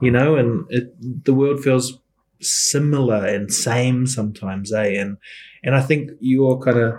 [0.00, 0.94] you know, and it
[1.24, 1.98] the world feels
[2.40, 4.94] similar and same sometimes, eh?
[5.00, 5.18] And
[5.62, 6.94] and I think you're kind of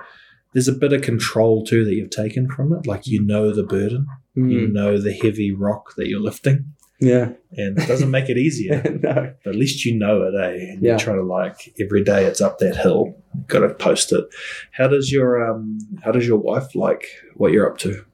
[0.54, 2.86] there's a bit of control too that you've taken from it.
[2.88, 4.74] Like you know the burden, you Mm.
[4.74, 7.32] know the heavy rock that you're lifting, Yeah.
[7.52, 8.82] and it doesn't make it easier.
[9.04, 9.34] no.
[9.44, 10.72] but at least you know it, eh?
[10.72, 10.92] And Yeah.
[10.92, 13.16] you're trying to like every day it's up that hill.
[13.48, 14.26] Got to post it.
[14.72, 17.06] How does your um How does your wife like
[17.36, 18.06] what you're up to?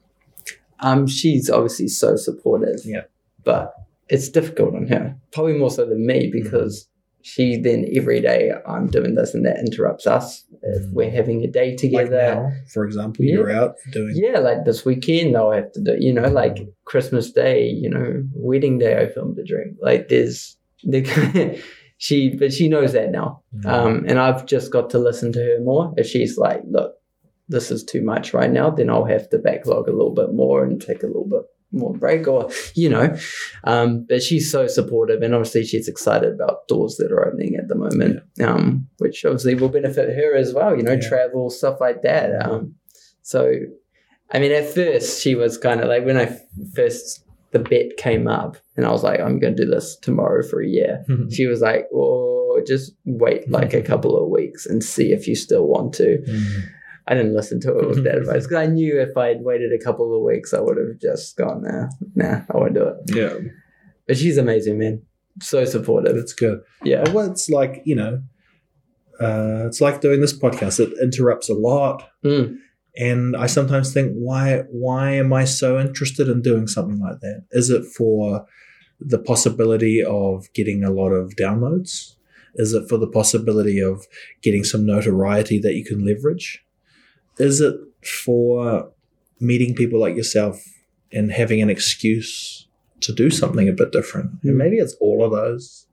[0.80, 2.80] Um, she's obviously so supportive.
[2.84, 3.02] Yeah.
[3.44, 3.72] But
[4.08, 5.16] it's difficult on her.
[5.32, 6.88] Probably more so than me because
[7.22, 10.44] she then every day I'm doing this and that interrupts us.
[10.64, 10.92] If Mm.
[10.92, 12.10] we're having a day Like together.
[12.34, 14.12] now, for example, you're out doing.
[14.14, 18.22] Yeah, like this weekend I'll have to do you know, like Christmas Day, you know,
[18.34, 19.76] wedding day I filmed a dream.
[19.80, 21.02] Like there's the
[21.98, 23.42] she but she knows that now.
[23.56, 23.66] Mm.
[23.66, 25.92] Um, and I've just got to listen to her more.
[25.96, 26.94] If she's like, look,
[27.48, 30.64] this is too much right now, then I'll have to backlog a little bit more
[30.64, 31.42] and take a little bit
[31.72, 33.16] more break or, you know.
[33.64, 37.68] Um, but she's so supportive and obviously she's excited about doors that are opening at
[37.68, 41.08] the moment, um, which obviously will benefit her as well, you know, Yeah.
[41.08, 42.44] travel, stuff like that.
[42.46, 42.74] Um,
[43.22, 43.52] so,
[44.30, 46.38] I mean, at first she was kind of like when i
[46.74, 50.42] first, the bet came up and I was like, I'm going to do this tomorrow
[50.42, 54.82] for a year she was like, "Well, just wait like a couple of weeks and
[54.82, 56.62] see if you still want to." Mm.
[57.08, 59.82] I didn't listen to it with that advice because I knew if I'd waited a
[59.84, 63.34] couple of weeks, I would have just gone, "Nah, nah, I won't do it." yeah,
[64.06, 65.02] But she's amazing, man.
[65.40, 66.14] So supportive.
[66.14, 66.60] that's good.
[66.84, 68.22] Yeah, Well, it's like you know,
[69.20, 70.80] uh, it's like doing this podcast.
[70.80, 72.56] It interrupts a lot, Mm.
[72.96, 74.64] and I sometimes think, why?
[74.70, 77.44] Why am I so interested in doing something like that?
[77.52, 78.46] Is it for
[79.00, 82.14] the possibility of getting a lot of downloads?
[82.54, 84.06] Is it for the possibility of
[84.42, 86.62] getting some notoriety that you can leverage?
[87.38, 87.74] Is it
[88.24, 88.90] for
[89.40, 90.62] meeting people like yourself
[91.12, 92.66] and having an excuse
[93.00, 94.30] to do something a bit different?
[94.42, 94.56] And Mm.
[94.56, 95.86] maybe it's all of those,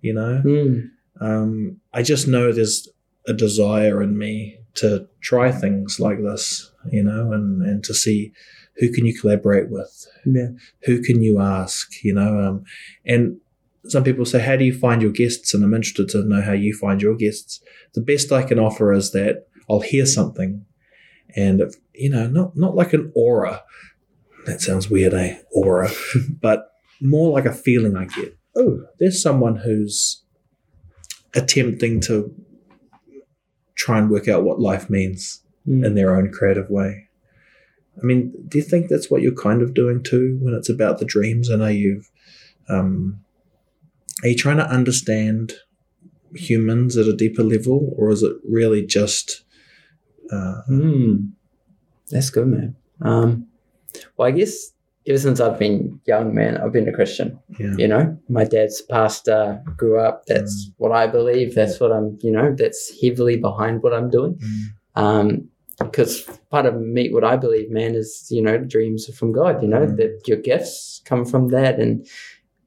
[0.00, 0.42] you know?
[0.44, 0.90] Mm.
[1.20, 2.88] Um, I just know there's
[3.26, 8.32] a desire in me to try things like this, you know, and, and to see
[8.78, 10.48] who can you collaborate with, yeah,
[10.82, 12.64] who can you ask, you know, um,
[13.06, 13.38] and
[13.86, 15.54] some people say, how do you find your guests?
[15.54, 17.60] And I'm interested to know how you find your guests.
[17.92, 20.64] The best I can offer is that I'll hear something,
[21.36, 21.62] and
[21.94, 23.62] you know, not not like an aura.
[24.46, 25.38] That sounds weird, eh?
[25.52, 25.90] Aura,
[26.40, 26.70] but
[27.00, 28.36] more like a feeling I get.
[28.56, 30.22] Oh, there's someone who's
[31.34, 32.32] attempting to
[33.74, 35.82] try and work out what life means Mm.
[35.82, 37.08] in their own creative way.
[37.96, 40.98] I mean, do you think that's what you're kind of doing too when it's about
[40.98, 41.48] the dreams?
[41.48, 42.02] And are you,
[42.68, 43.20] um,
[44.22, 45.54] are you trying to understand
[46.34, 49.43] humans at a deeper level, or is it really just,
[50.32, 51.30] uh, Mm.
[52.10, 52.76] That's good, man.
[53.00, 53.46] Um,
[54.16, 54.72] well, I guess
[55.06, 57.38] ever since I've been young, man, I've been a Christian.
[57.58, 62.18] yeah, you know my dad's pastor grew up that's what i believe that's what i'm
[62.22, 65.02] you know that's heavily behind what i'm doing Mm.
[65.02, 65.48] um
[65.80, 69.60] because part of me, what I believe, man, is you know dreams are from God.
[69.62, 69.96] You know Mm.
[69.96, 72.06] that your gifts come from that, and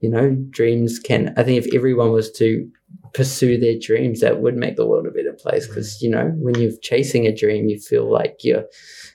[0.02, 1.32] you know dreams can.
[1.38, 2.68] I think if everyone was to
[3.14, 5.66] pursue their dreams, that would make the world a better place.
[5.66, 8.64] Because you know when you're chasing a dream, you feel like you've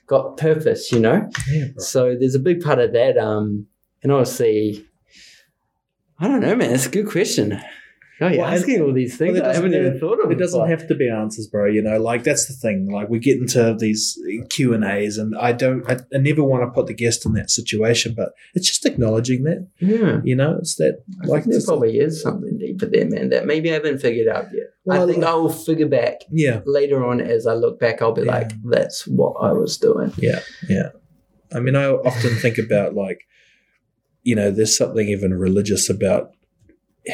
[0.06, 0.92] got purpose.
[0.92, 3.18] You know, Yeah, so there's a big part of that.
[3.18, 3.66] Um,
[4.02, 4.84] and obviously,
[6.18, 6.72] I don't know, man.
[6.72, 7.60] It's a good question.
[8.20, 10.30] Oh, you're Well, asking all these things Well, I haven't even thought of.
[10.30, 10.68] It doesn't before.
[10.68, 11.66] have to be answers, bro.
[11.66, 12.88] You know, like that's the thing.
[12.90, 14.16] Like we get into these
[14.50, 15.84] Q and A's, and I don't.
[15.90, 19.42] I, I never want to put the guest in that situation, but it's just acknowledging
[19.44, 19.66] that.
[19.80, 20.20] Yeah.
[20.22, 21.02] You know, it's that.
[21.22, 24.28] I Like think there probably is something deeper there, man, that maybe I haven't figured
[24.28, 24.66] out yet.
[24.84, 28.00] Well, I think I will figure back Yeah, later on as I look back.
[28.02, 28.32] I'll be Yeah.
[28.32, 30.12] like, that's what I was doing.
[30.18, 30.90] yeah, yeah.
[31.52, 33.20] I mean, I often think about like,
[34.22, 36.30] you know, there's something even religious about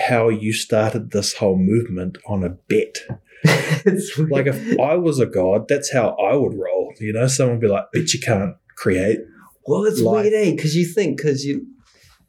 [0.08, 2.96] how you started this whole movement on a bet.
[3.44, 4.18] it's.
[4.30, 6.92] Like if I was a god, that's how I would roll.
[7.00, 9.18] You know, someone would be like, "Bet you can't create."
[9.66, 10.24] well, it's life.
[10.24, 10.50] weird, eh?
[10.50, 11.64] Because you think, because you,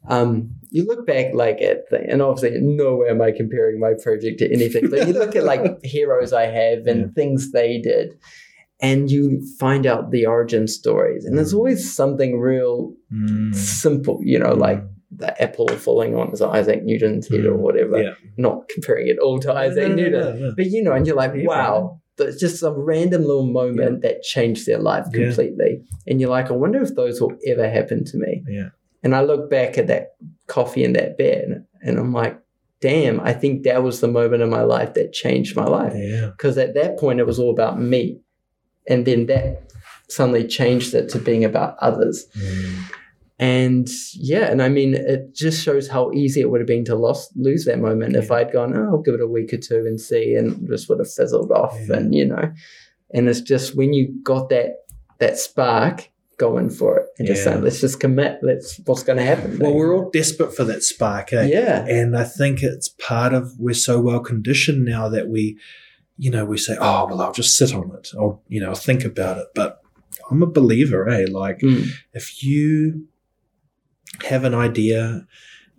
[0.08, 3.92] um, you look back like at thing, and obviously, no way am I comparing my
[4.02, 4.88] project to anything.
[4.90, 7.06] But you look at like heroes I have and Yeah.
[7.14, 8.14] things they did,
[8.80, 11.58] and you find out the origin stories, and there's Mm.
[11.58, 13.54] always something real Mm.
[13.54, 14.82] simple, you know, like
[15.14, 17.58] the apple falling on Isaac Newton's head or Mm.
[17.58, 18.02] whatever.
[18.02, 18.14] Yeah.
[18.36, 20.40] Not comparing it all to Isaac No, no, Newton.
[20.40, 20.52] no.
[20.56, 24.66] But you know, and you're like, wow, that's just some random little moment that changed
[24.66, 25.26] their life Yeah.
[25.26, 25.82] completely.
[26.06, 28.42] And you're like, I wonder if those will ever happen to me.
[28.48, 28.68] Yeah.
[29.02, 30.12] And I look back at that
[30.46, 32.38] coffee in that bed and I'm like,
[32.80, 35.92] damn, I think that was the moment in my life that changed my life.
[35.96, 36.30] Yeah.
[36.36, 38.20] Because at that point, it was all about me.
[38.88, 39.70] And then that
[40.08, 42.26] suddenly changed it to being about others.
[42.38, 42.78] Mm.
[43.42, 46.94] And yeah, and I mean, it just shows how easy it would have been to
[46.94, 49.84] lost, lose that moment if I'd gone, oh, I'll give it a week or two
[49.84, 51.76] and see, and just would have fizzled off.
[51.88, 51.96] Yeah.
[51.96, 52.52] And you know,
[53.12, 54.84] and it's just when you got that
[55.18, 58.38] that spark going for it and just saying, let's just commit.
[58.42, 59.58] Let's what's going to happen.
[59.58, 61.46] Well, mate?" we're all desperate for that spark, eh?
[61.46, 65.58] yeah, And I think it's part of we're so well conditioned now that we,
[66.16, 68.10] you know, we say, "Oh, well, I'll just sit on it.
[68.16, 69.80] I'll, you know, think about it." But
[70.30, 71.26] I'm a believer, eh?
[71.28, 71.88] Like Mm.
[72.12, 73.08] if you
[74.28, 75.26] have an idea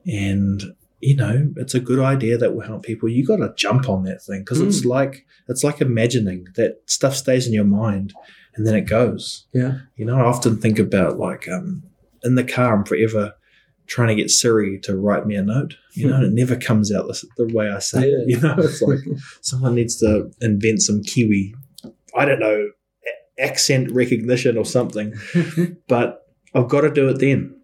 [0.05, 0.63] and
[0.99, 3.09] you know it's a good idea that will help people.
[3.09, 7.15] You got to jump on that thing because it's like it's like imagining that stuff
[7.15, 8.13] stays in your mind
[8.55, 9.45] and then it goes.
[9.53, 11.83] Yeah, you know i often think about like um
[12.23, 13.33] in the car i'm forever
[13.85, 16.89] trying to get siri to write me a note you know and it never comes
[16.89, 18.99] out the, the way i say it you know it's like
[19.41, 21.53] someone needs to invent some kiwi
[22.15, 22.69] i don't know
[23.39, 25.13] accent recognition or something.
[25.87, 27.59] But I've got to do it then.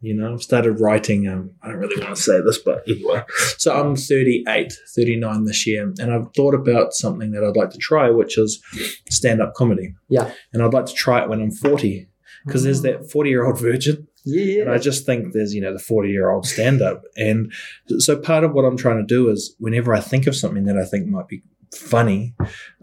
[0.00, 1.26] You know, I've started writing.
[1.26, 3.22] Um, I don't really want to say this, but anyway.
[3.56, 7.78] So I'm 38, 39 this year, and I've thought about something that I'd like to
[7.78, 8.62] try, which is
[9.10, 9.94] stand up comedy.
[10.08, 10.30] Yeah.
[10.52, 12.08] And I'd like to try it when I'm 40,
[12.46, 14.06] because there's that 40 year old virgin.
[14.24, 17.02] yeah, And I just think there's, you know, the 40 year old stand up.
[17.16, 17.52] And
[17.98, 20.76] so part of what I'm trying to do is whenever I think of something that
[20.78, 21.42] I think might be
[21.74, 22.34] funny,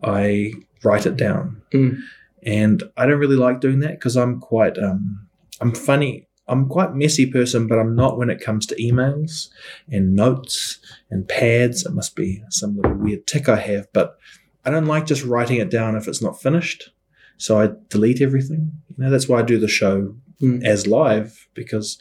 [0.04, 0.52] I
[0.84, 1.62] write it down.
[1.74, 2.00] Mm.
[2.46, 5.28] And I don't really like doing that because I'm quite, um,
[5.62, 6.25] I'm funny.
[6.48, 9.50] I'm quite messy person, but I'm not when it comes to emails
[9.92, 10.80] and notes
[11.10, 11.86] and pads.
[11.86, 14.18] It must be some little weird tick I have, but
[14.64, 16.92] I don't like just writing it down if it's not finished.
[17.38, 18.72] So I delete everything.
[18.98, 20.66] You know, that's why I do the show Mm.
[20.66, 21.98] as live because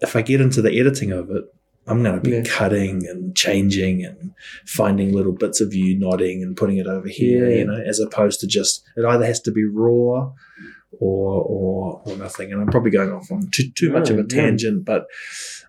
[0.00, 1.44] if I get into the editing of it,
[1.86, 2.42] I'm going to be Yeah.
[2.46, 4.30] cutting and changing and
[4.64, 7.56] finding little bits of you nodding and putting it over here, Yeah.
[7.58, 10.32] you know, as opposed to just it either has to be raw
[10.98, 12.52] or or or nothing.
[12.52, 15.06] And I'm probably going off on too too much of a tangent, but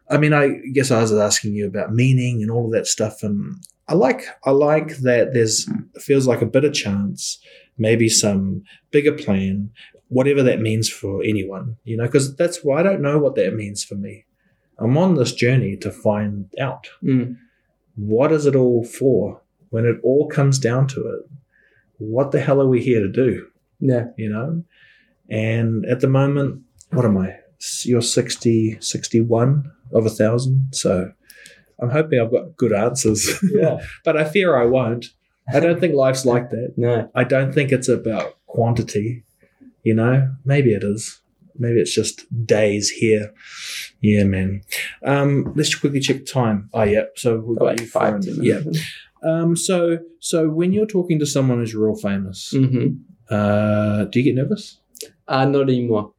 [0.09, 3.23] I mean, I guess I was asking you about meaning and all of that stuff,
[3.23, 3.55] and
[3.87, 5.69] I like I like that there's
[5.99, 7.39] feels like a bit of chance,
[7.77, 9.69] maybe some bigger plan,
[10.09, 13.53] whatever that means for anyone, you know, because that's why I don't know what that
[13.55, 14.25] means for me.
[14.79, 17.37] I'm on this journey to find out Mm.
[17.95, 21.29] what is it all for when it all comes down to it.
[21.99, 23.47] What the hell are we here to do?
[23.79, 24.63] yeah, you know?
[25.31, 26.61] And at the moment,
[26.91, 27.37] what am I?
[27.83, 30.69] You're 60, 61 of a thousand.
[30.73, 31.11] So
[31.79, 33.27] I'm hoping I've got good answers.
[33.53, 33.79] yeah.
[34.05, 35.05] but I fear I won't.
[35.51, 36.73] I don't think life's like that.
[36.77, 39.23] No, I don't think it's about quantity,
[39.83, 40.35] you know?
[40.45, 41.21] Maybe it is.
[41.57, 43.33] Maybe it's just days here.
[44.01, 44.61] Yeah, man.
[45.05, 46.69] Um, let's quickly check time.
[46.73, 47.03] Oh, yeah.
[47.15, 48.61] So we've got like you five Yeah.
[49.23, 52.95] Um, so so when you're talking to someone who's real famous, Mm-hmm.
[53.33, 54.79] uh, do you get nervous?
[55.31, 56.13] Uh, not anymore.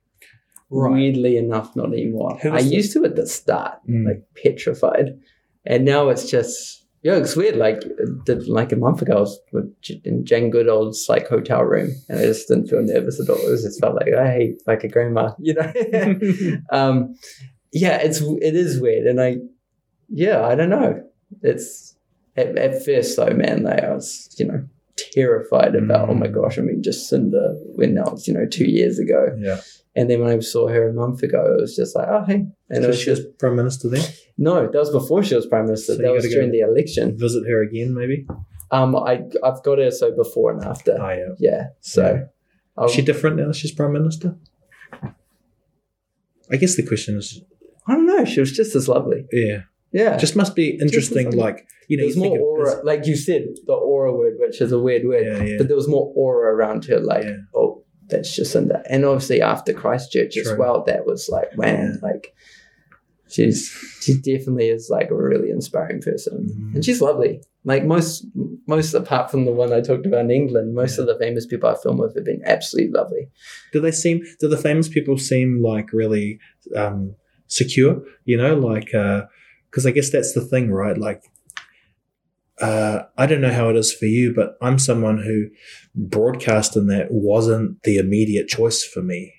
[0.70, 0.92] Right.
[0.94, 2.38] Weirdly enough, not anymore.
[2.44, 4.06] I the- used to at the start, Mm.
[4.06, 5.18] like petrified,
[5.66, 7.56] and now it's just Yeah, it's weird.
[7.56, 7.80] Like,
[8.26, 9.40] did, like a month ago, I was
[10.04, 13.44] in Jane Goodall's like hotel room, and I just didn't feel nervous at all.
[13.44, 15.68] It was just felt like, hey, like a grandma, you know.
[16.78, 17.16] um,
[17.72, 19.38] yeah, it's it is weird, and I,
[20.08, 21.02] yeah, I don't know.
[21.42, 21.96] It's
[22.36, 23.64] at, at first though, man.
[23.64, 24.60] Like I was, you know,
[25.12, 26.08] terrified about.
[26.08, 26.34] Oh my Mm.
[26.34, 26.58] gosh!
[26.58, 29.60] I mean, just Jacinda when that was, you know, two years ago, Yeah.
[29.94, 32.46] and then when I saw her a month ago, it was just like, oh hey,
[32.70, 34.04] and So was she was just prime minister then.
[34.38, 35.94] no, that was before she was prime minister.
[35.96, 37.16] So that was during the election.
[37.18, 38.26] Visit her again, maybe.
[38.70, 40.92] Um, I I've got her so before and after.
[41.00, 41.34] Oh yeah.
[41.38, 42.02] Yeah, so
[42.78, 42.84] Yeah.
[42.86, 43.48] Is she different now?
[43.48, 44.34] that She's prime minister.
[46.50, 47.42] I guess the question is,
[47.86, 48.24] I don't know.
[48.24, 49.26] She was just as lovely.
[49.32, 49.62] yeah,
[49.92, 51.24] Yeah, just must be interesting.
[51.24, 51.38] something.
[51.40, 54.72] Like you know, there's you more aura, like you said, the aura word, which is
[54.72, 55.58] a weird word, Yeah, yeah.
[55.58, 56.98] but there was more aura around her.
[57.00, 57.36] Like, Yeah.
[57.54, 62.34] oh, that's Jacinda, and obviously after Christchurch as well, that was like, man, like
[63.28, 63.70] she's
[64.00, 66.74] she definitely is like a really inspiring person, Mhm.
[66.74, 67.40] and she's lovely.
[67.64, 68.26] Like most
[68.66, 71.68] most apart from the one I talked about in England, most of the famous people
[71.68, 73.28] I film with have been absolutely lovely.
[73.72, 74.20] do they seem?
[74.40, 76.38] Do the famous people seem like really
[76.76, 77.14] um,
[77.46, 78.02] secure?
[78.24, 78.92] You know, like
[79.72, 80.96] because I guess that's the thing, right?
[80.96, 81.24] Like.
[82.60, 85.48] Uh, I don't know how it is for you, but I'm someone who
[85.96, 89.34] broadcasting that wasn't the immediate choice for me.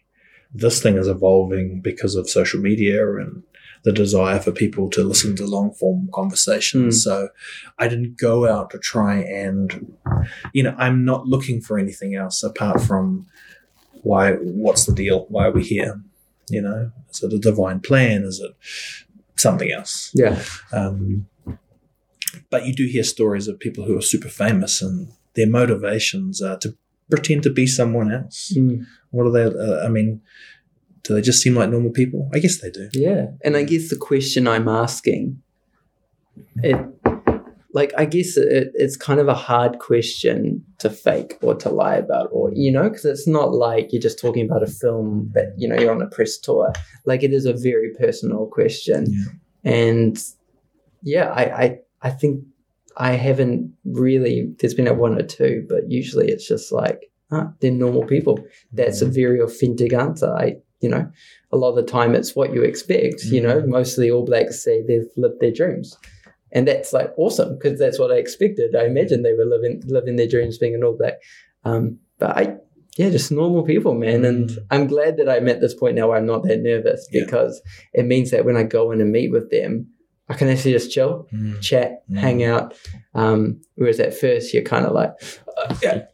[0.53, 3.43] This thing is evolving because of social media and
[3.83, 6.99] the desire for people to listen to long form conversations.
[6.99, 7.03] Mm.
[7.03, 7.29] So
[7.79, 9.95] I didn't go out to try and,
[10.51, 13.27] you know, I'm not looking for anything else apart from
[14.01, 15.27] why, what's the deal?
[15.29, 16.01] Why are we here?
[16.49, 18.23] You know, is it a divine plan?
[18.23, 18.51] Is it
[19.35, 20.11] something else?
[20.13, 21.27] Yeah, Um,
[22.49, 26.57] but you do hear stories of people who are super famous and their motivations are
[26.59, 26.75] to
[27.09, 28.53] pretend to be someone else.
[28.55, 28.85] Mm.
[29.11, 29.43] What are they?
[29.45, 30.21] Uh, I mean,
[31.03, 32.29] do they just seem like normal people?
[32.33, 32.89] I guess they do.
[32.93, 33.27] yeah.
[33.43, 35.41] And I guess the question I'm asking,
[36.63, 36.77] it
[37.73, 41.95] like I guess it, it's kind of a hard question to fake or to lie
[41.95, 45.53] about, or you know, because it's not like you're just talking about a film that
[45.57, 46.71] you know you're on a press tour.
[47.05, 49.71] Like it is a very personal question, Yeah.
[49.71, 50.17] and
[51.01, 52.43] yeah, I, I I think
[52.95, 54.53] I haven't really.
[54.59, 58.39] There's been a one or two, but usually it's just like ah, they're normal people.
[58.71, 60.31] That's a very authentic answer.
[60.33, 61.09] I you know,
[61.51, 63.23] a lot of the time it's what you expect.
[63.23, 65.97] You know, most of the All Blacks say they've lived their dreams.
[66.53, 68.75] And that's like awesome because that's what I expected.
[68.75, 71.15] I imagined they were living living their dreams being an All Black.
[71.65, 72.55] Um, but I,
[72.97, 74.23] yeah, just normal people, man.
[74.23, 74.57] And Mm.
[74.71, 77.23] I'm glad that I'm at this point now where I'm not that nervous Yeah.
[77.25, 77.59] because
[77.93, 79.87] it means that when I go in and meet with them,
[80.29, 81.59] I can actually just chill, Mm.
[81.59, 82.17] chat, Mm.
[82.17, 82.75] hang out.
[83.15, 85.11] Um, whereas at first you're kind of like,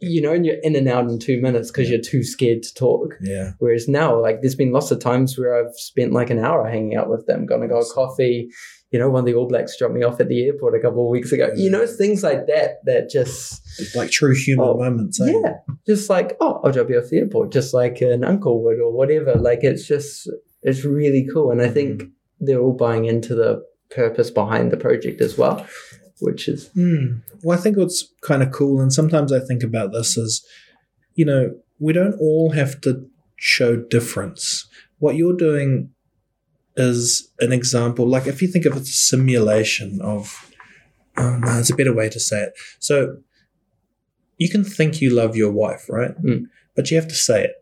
[0.00, 2.74] you know, and you're in and out in two minutes because you're too scared to
[2.74, 3.14] talk.
[3.22, 3.52] Yeah.
[3.58, 6.96] Whereas now, like, there's been lots of times where I've spent like an hour hanging
[6.96, 8.48] out with them, gonna go a coffee.
[8.92, 11.04] You know, one of the All Blacks dropped me off at the airport a couple
[11.04, 11.50] of weeks ago.
[11.54, 15.20] You know, things like that that just, It's like true human Oh, moments.
[15.20, 15.30] eh?
[15.32, 15.52] yeah,
[15.86, 18.92] just like, oh, I'll drop you off the airport, just like an uncle would or
[18.92, 19.34] whatever.
[19.36, 20.28] Like, it's just,
[20.62, 21.52] it's really cool.
[21.52, 22.02] And I think
[22.40, 25.64] they're all buying into the purpose behind the project as well,
[26.20, 27.18] which is, Hmm.
[27.42, 30.46] Well, I think what's kind of cool, and sometimes I think about this is,
[31.14, 33.06] you know, we don't all have to
[33.36, 34.68] show difference.
[34.98, 35.90] What you're doing
[36.76, 38.06] is an example.
[38.06, 40.52] Like if you think of it as a simulation of,
[41.16, 42.52] oh no, it's a better way to say it.
[42.78, 43.16] So
[44.36, 46.16] you can think you love your wife, right?
[46.22, 46.44] Mm.
[46.76, 47.52] But you have to say it,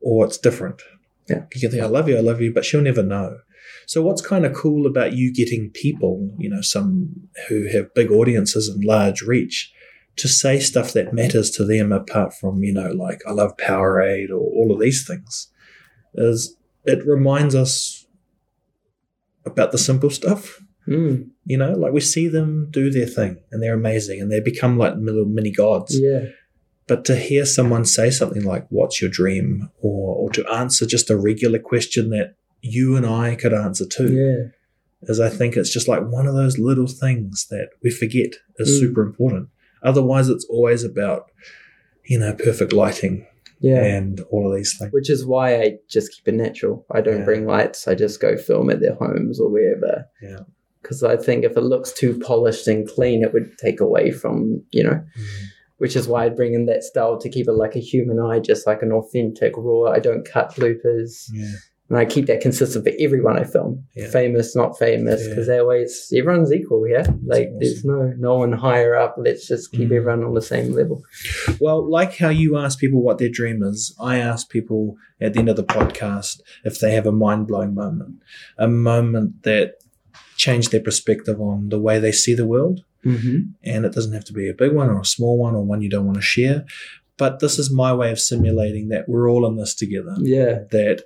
[0.00, 0.82] or it's different.
[1.28, 1.44] Yeah.
[1.54, 3.38] You can think, I love you, I love you, but she'll never know.
[3.86, 7.10] So what's kind of cool about you getting people, you know, some
[7.48, 9.72] who have big audiences and large reach,
[10.16, 14.30] to say stuff that matters to them apart from, you know, like I love Powerade
[14.30, 15.50] or all of these things,
[16.14, 18.06] is it reminds us
[19.46, 20.60] about the simple stuff.
[20.86, 24.40] mm, You know, like we see them do their thing and they're amazing and they
[24.40, 25.98] become like little mini gods.
[25.98, 26.26] yeah,
[26.86, 29.70] But to hear someone say something like, What's your dream?
[29.80, 34.12] or, or to answer just a regular question that you and I could answer too,
[34.12, 38.34] yeah, is I think it's just like one of those little things that we forget
[38.58, 38.80] is Mm.
[38.80, 39.48] super important.
[39.82, 41.30] Otherwise, it's always about,
[42.04, 43.26] you know, perfect lighting
[43.60, 43.82] yeah.
[43.82, 44.92] and all of these things.
[44.92, 46.84] which is why I just keep it natural.
[46.90, 47.24] I don't Yeah.
[47.24, 47.88] bring lights.
[47.88, 50.06] I just go film at their homes or wherever.
[50.22, 50.40] Yeah.
[50.82, 54.62] Because I think if it looks too polished and clean, it would take away from
[54.70, 54.90] you know.
[55.18, 55.24] Mm.
[55.78, 58.38] Which is why I bring in that style to keep it like a human eye,
[58.38, 59.90] just like an authentic raw.
[59.90, 61.52] I don't cut bloopers, Yeah.
[61.90, 63.84] And I keep that consistent for everyone I film.
[63.94, 64.08] Yeah.
[64.08, 65.28] Famous, not famous, Yeah.
[65.30, 66.86] because they always everyone's equal.
[66.88, 67.58] Yeah, like awesome.
[67.58, 69.16] there's no no one higher up.
[69.18, 69.96] Let's just keep Mm.
[69.96, 71.02] everyone on the same level.
[71.60, 75.40] Well, like how you ask people what their dream is, I ask people at the
[75.40, 78.22] end of the podcast if they have a mind blowing moment,
[78.56, 79.74] a moment that
[80.36, 82.80] changed their perspective on the way they see the world.
[83.02, 83.38] Mm-hmm.
[83.64, 85.80] and it doesn't have to be a big one or a small one or one
[85.80, 86.66] you don't want to share.
[87.16, 90.14] But this is my way of simulating that we're all in this together.
[90.18, 90.64] Yeah.
[90.70, 91.04] That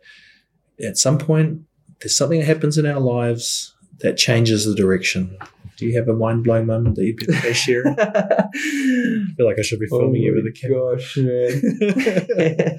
[0.82, 1.62] at some point
[2.00, 5.36] there's something that happens in our lives that changes the direction.
[5.76, 7.96] Do you have a mind blowing moment that you'd be okay sharing?
[7.98, 8.48] I
[9.36, 10.80] feel like I should be filming you with a camera.
[10.80, 12.78] Oh Gosh, man.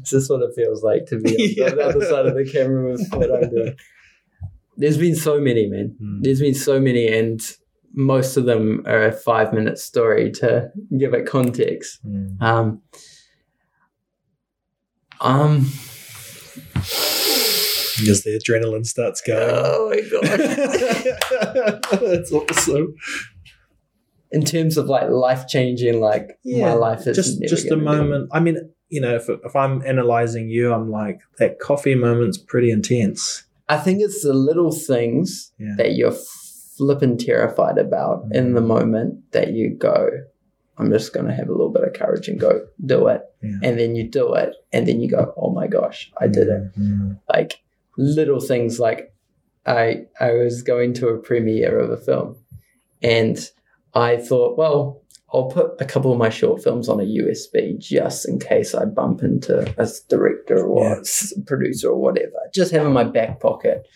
[0.00, 2.92] this is what it feels like to be on the other side of the camera
[2.92, 3.76] with what I'm doing.
[4.76, 5.96] There's been so many, man.
[6.00, 6.22] Mm.
[6.22, 7.40] There's been so many, and
[7.92, 12.04] most of them are a five minute story to give it context.
[12.06, 12.40] Mm.
[12.40, 12.82] Um,
[15.20, 15.68] um,
[18.10, 19.50] As the adrenaline starts going.
[19.52, 21.82] oh my god.
[22.00, 22.94] That's awesome.
[24.32, 28.30] In terms of like life changing, like Yeah, my life is just just a moment.
[28.32, 28.56] I mean,
[28.88, 33.44] you know, if if I'm analyzing you, I'm like that coffee moment's pretty intense.
[33.68, 35.74] I think it's the little things Yeah.
[35.78, 36.16] that you're
[36.76, 38.66] flipping terrified about in the mm.
[38.66, 40.08] moment that you go,
[40.78, 43.22] I'm just going to have a little bit of courage and go do it.
[43.42, 43.58] Yeah.
[43.62, 44.54] And then you do it.
[44.72, 46.76] And then you go, oh my gosh, I did it.
[46.78, 47.20] Mm.
[47.32, 47.62] Like
[47.96, 49.14] little things like
[49.66, 52.36] I, I was going to a premiere of a film
[53.02, 53.38] and
[53.94, 55.02] I thought, well,
[55.32, 58.84] I'll put a couple of my short films on a USB just in case I
[58.84, 61.00] bump into a director or Yeah.
[61.00, 62.36] s- producer or whatever.
[62.52, 63.86] Just have in my back pocket.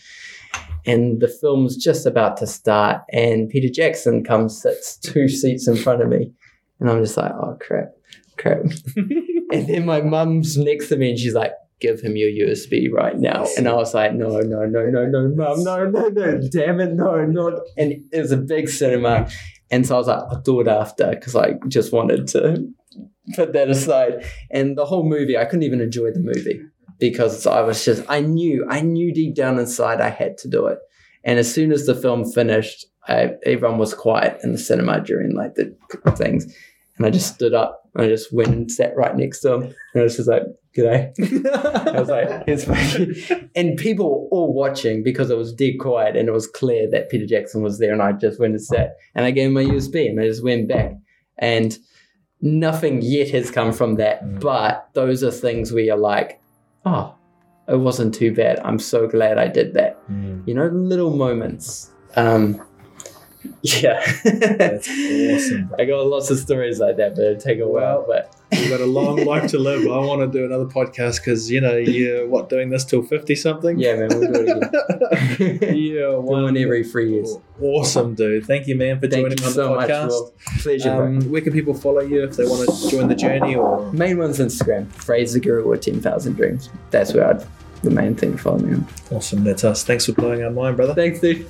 [0.87, 5.77] And the film's just about to start, and Peter Jackson comes, sits two seats in
[5.77, 6.33] front of me,
[6.81, 7.93] and I'm just like, oh crap,
[8.37, 8.65] crap.
[8.97, 13.19] and then my mum's next to me, and she's like, give him your USB right
[13.19, 13.47] now.
[13.57, 16.95] And I was like, no, no, no, no, no, mum, no, no, no, damn it,
[16.95, 17.61] no, not.
[17.77, 19.29] And it was a big cinema.
[19.71, 22.69] And so I was like, I'll do it after because I just wanted to
[23.35, 24.25] put that aside.
[24.51, 26.61] And the whole movie, I couldn't even enjoy the movie
[26.99, 30.67] because I was just, I knew, I knew deep down inside I had to do
[30.67, 30.79] it.
[31.25, 35.35] And as soon as the film finished, I, everyone was quiet in the cinema during
[35.35, 35.75] like the
[36.17, 36.47] things.
[36.97, 39.63] And I just stood up and I just went and sat right next to him.
[39.63, 40.43] And I was just like,
[40.77, 41.13] G'day.
[41.97, 46.17] I was like, here's my and people were all watching because it was dead quiet
[46.17, 48.95] and it was clear that Peter Jackson was there and I just went and sat
[49.15, 50.93] and I gave him my USB and I just went back
[51.39, 51.77] and
[52.41, 54.41] nothing yet has come from that Mm.
[54.41, 56.41] but those are things where you're like
[56.85, 57.15] oh
[57.69, 60.47] it wasn't too bad I'm so glad I did that Mm.
[60.47, 62.61] you know little moments um
[63.63, 65.71] yeah That's awesome.
[65.79, 68.81] I got lots of stories like that but it'd take a while but You've got
[68.81, 69.83] a long life to live.
[69.83, 73.35] I want to do another podcast because you know you're what doing this till fifty
[73.35, 73.79] something.
[73.79, 78.47] yeah man we'll do it again yeah, one every three years Awesome, dude.
[78.47, 80.09] Thank you, man, for Thank joining me on so the much, podcast.
[80.09, 80.35] Will.
[80.61, 81.03] Pleasure.
[81.03, 83.57] Um, where can people follow you if they want to join the journey?
[83.57, 86.71] Or Main one's Instagram, Fraser Guru or 10,000 Dreams.
[86.93, 87.45] That's where I'd,
[87.83, 88.87] the main thing to follow me on.
[89.11, 89.83] awesome, that's us.
[89.83, 90.95] Thanks for blowing our mind, brother.
[90.95, 91.47] Thanks, dude.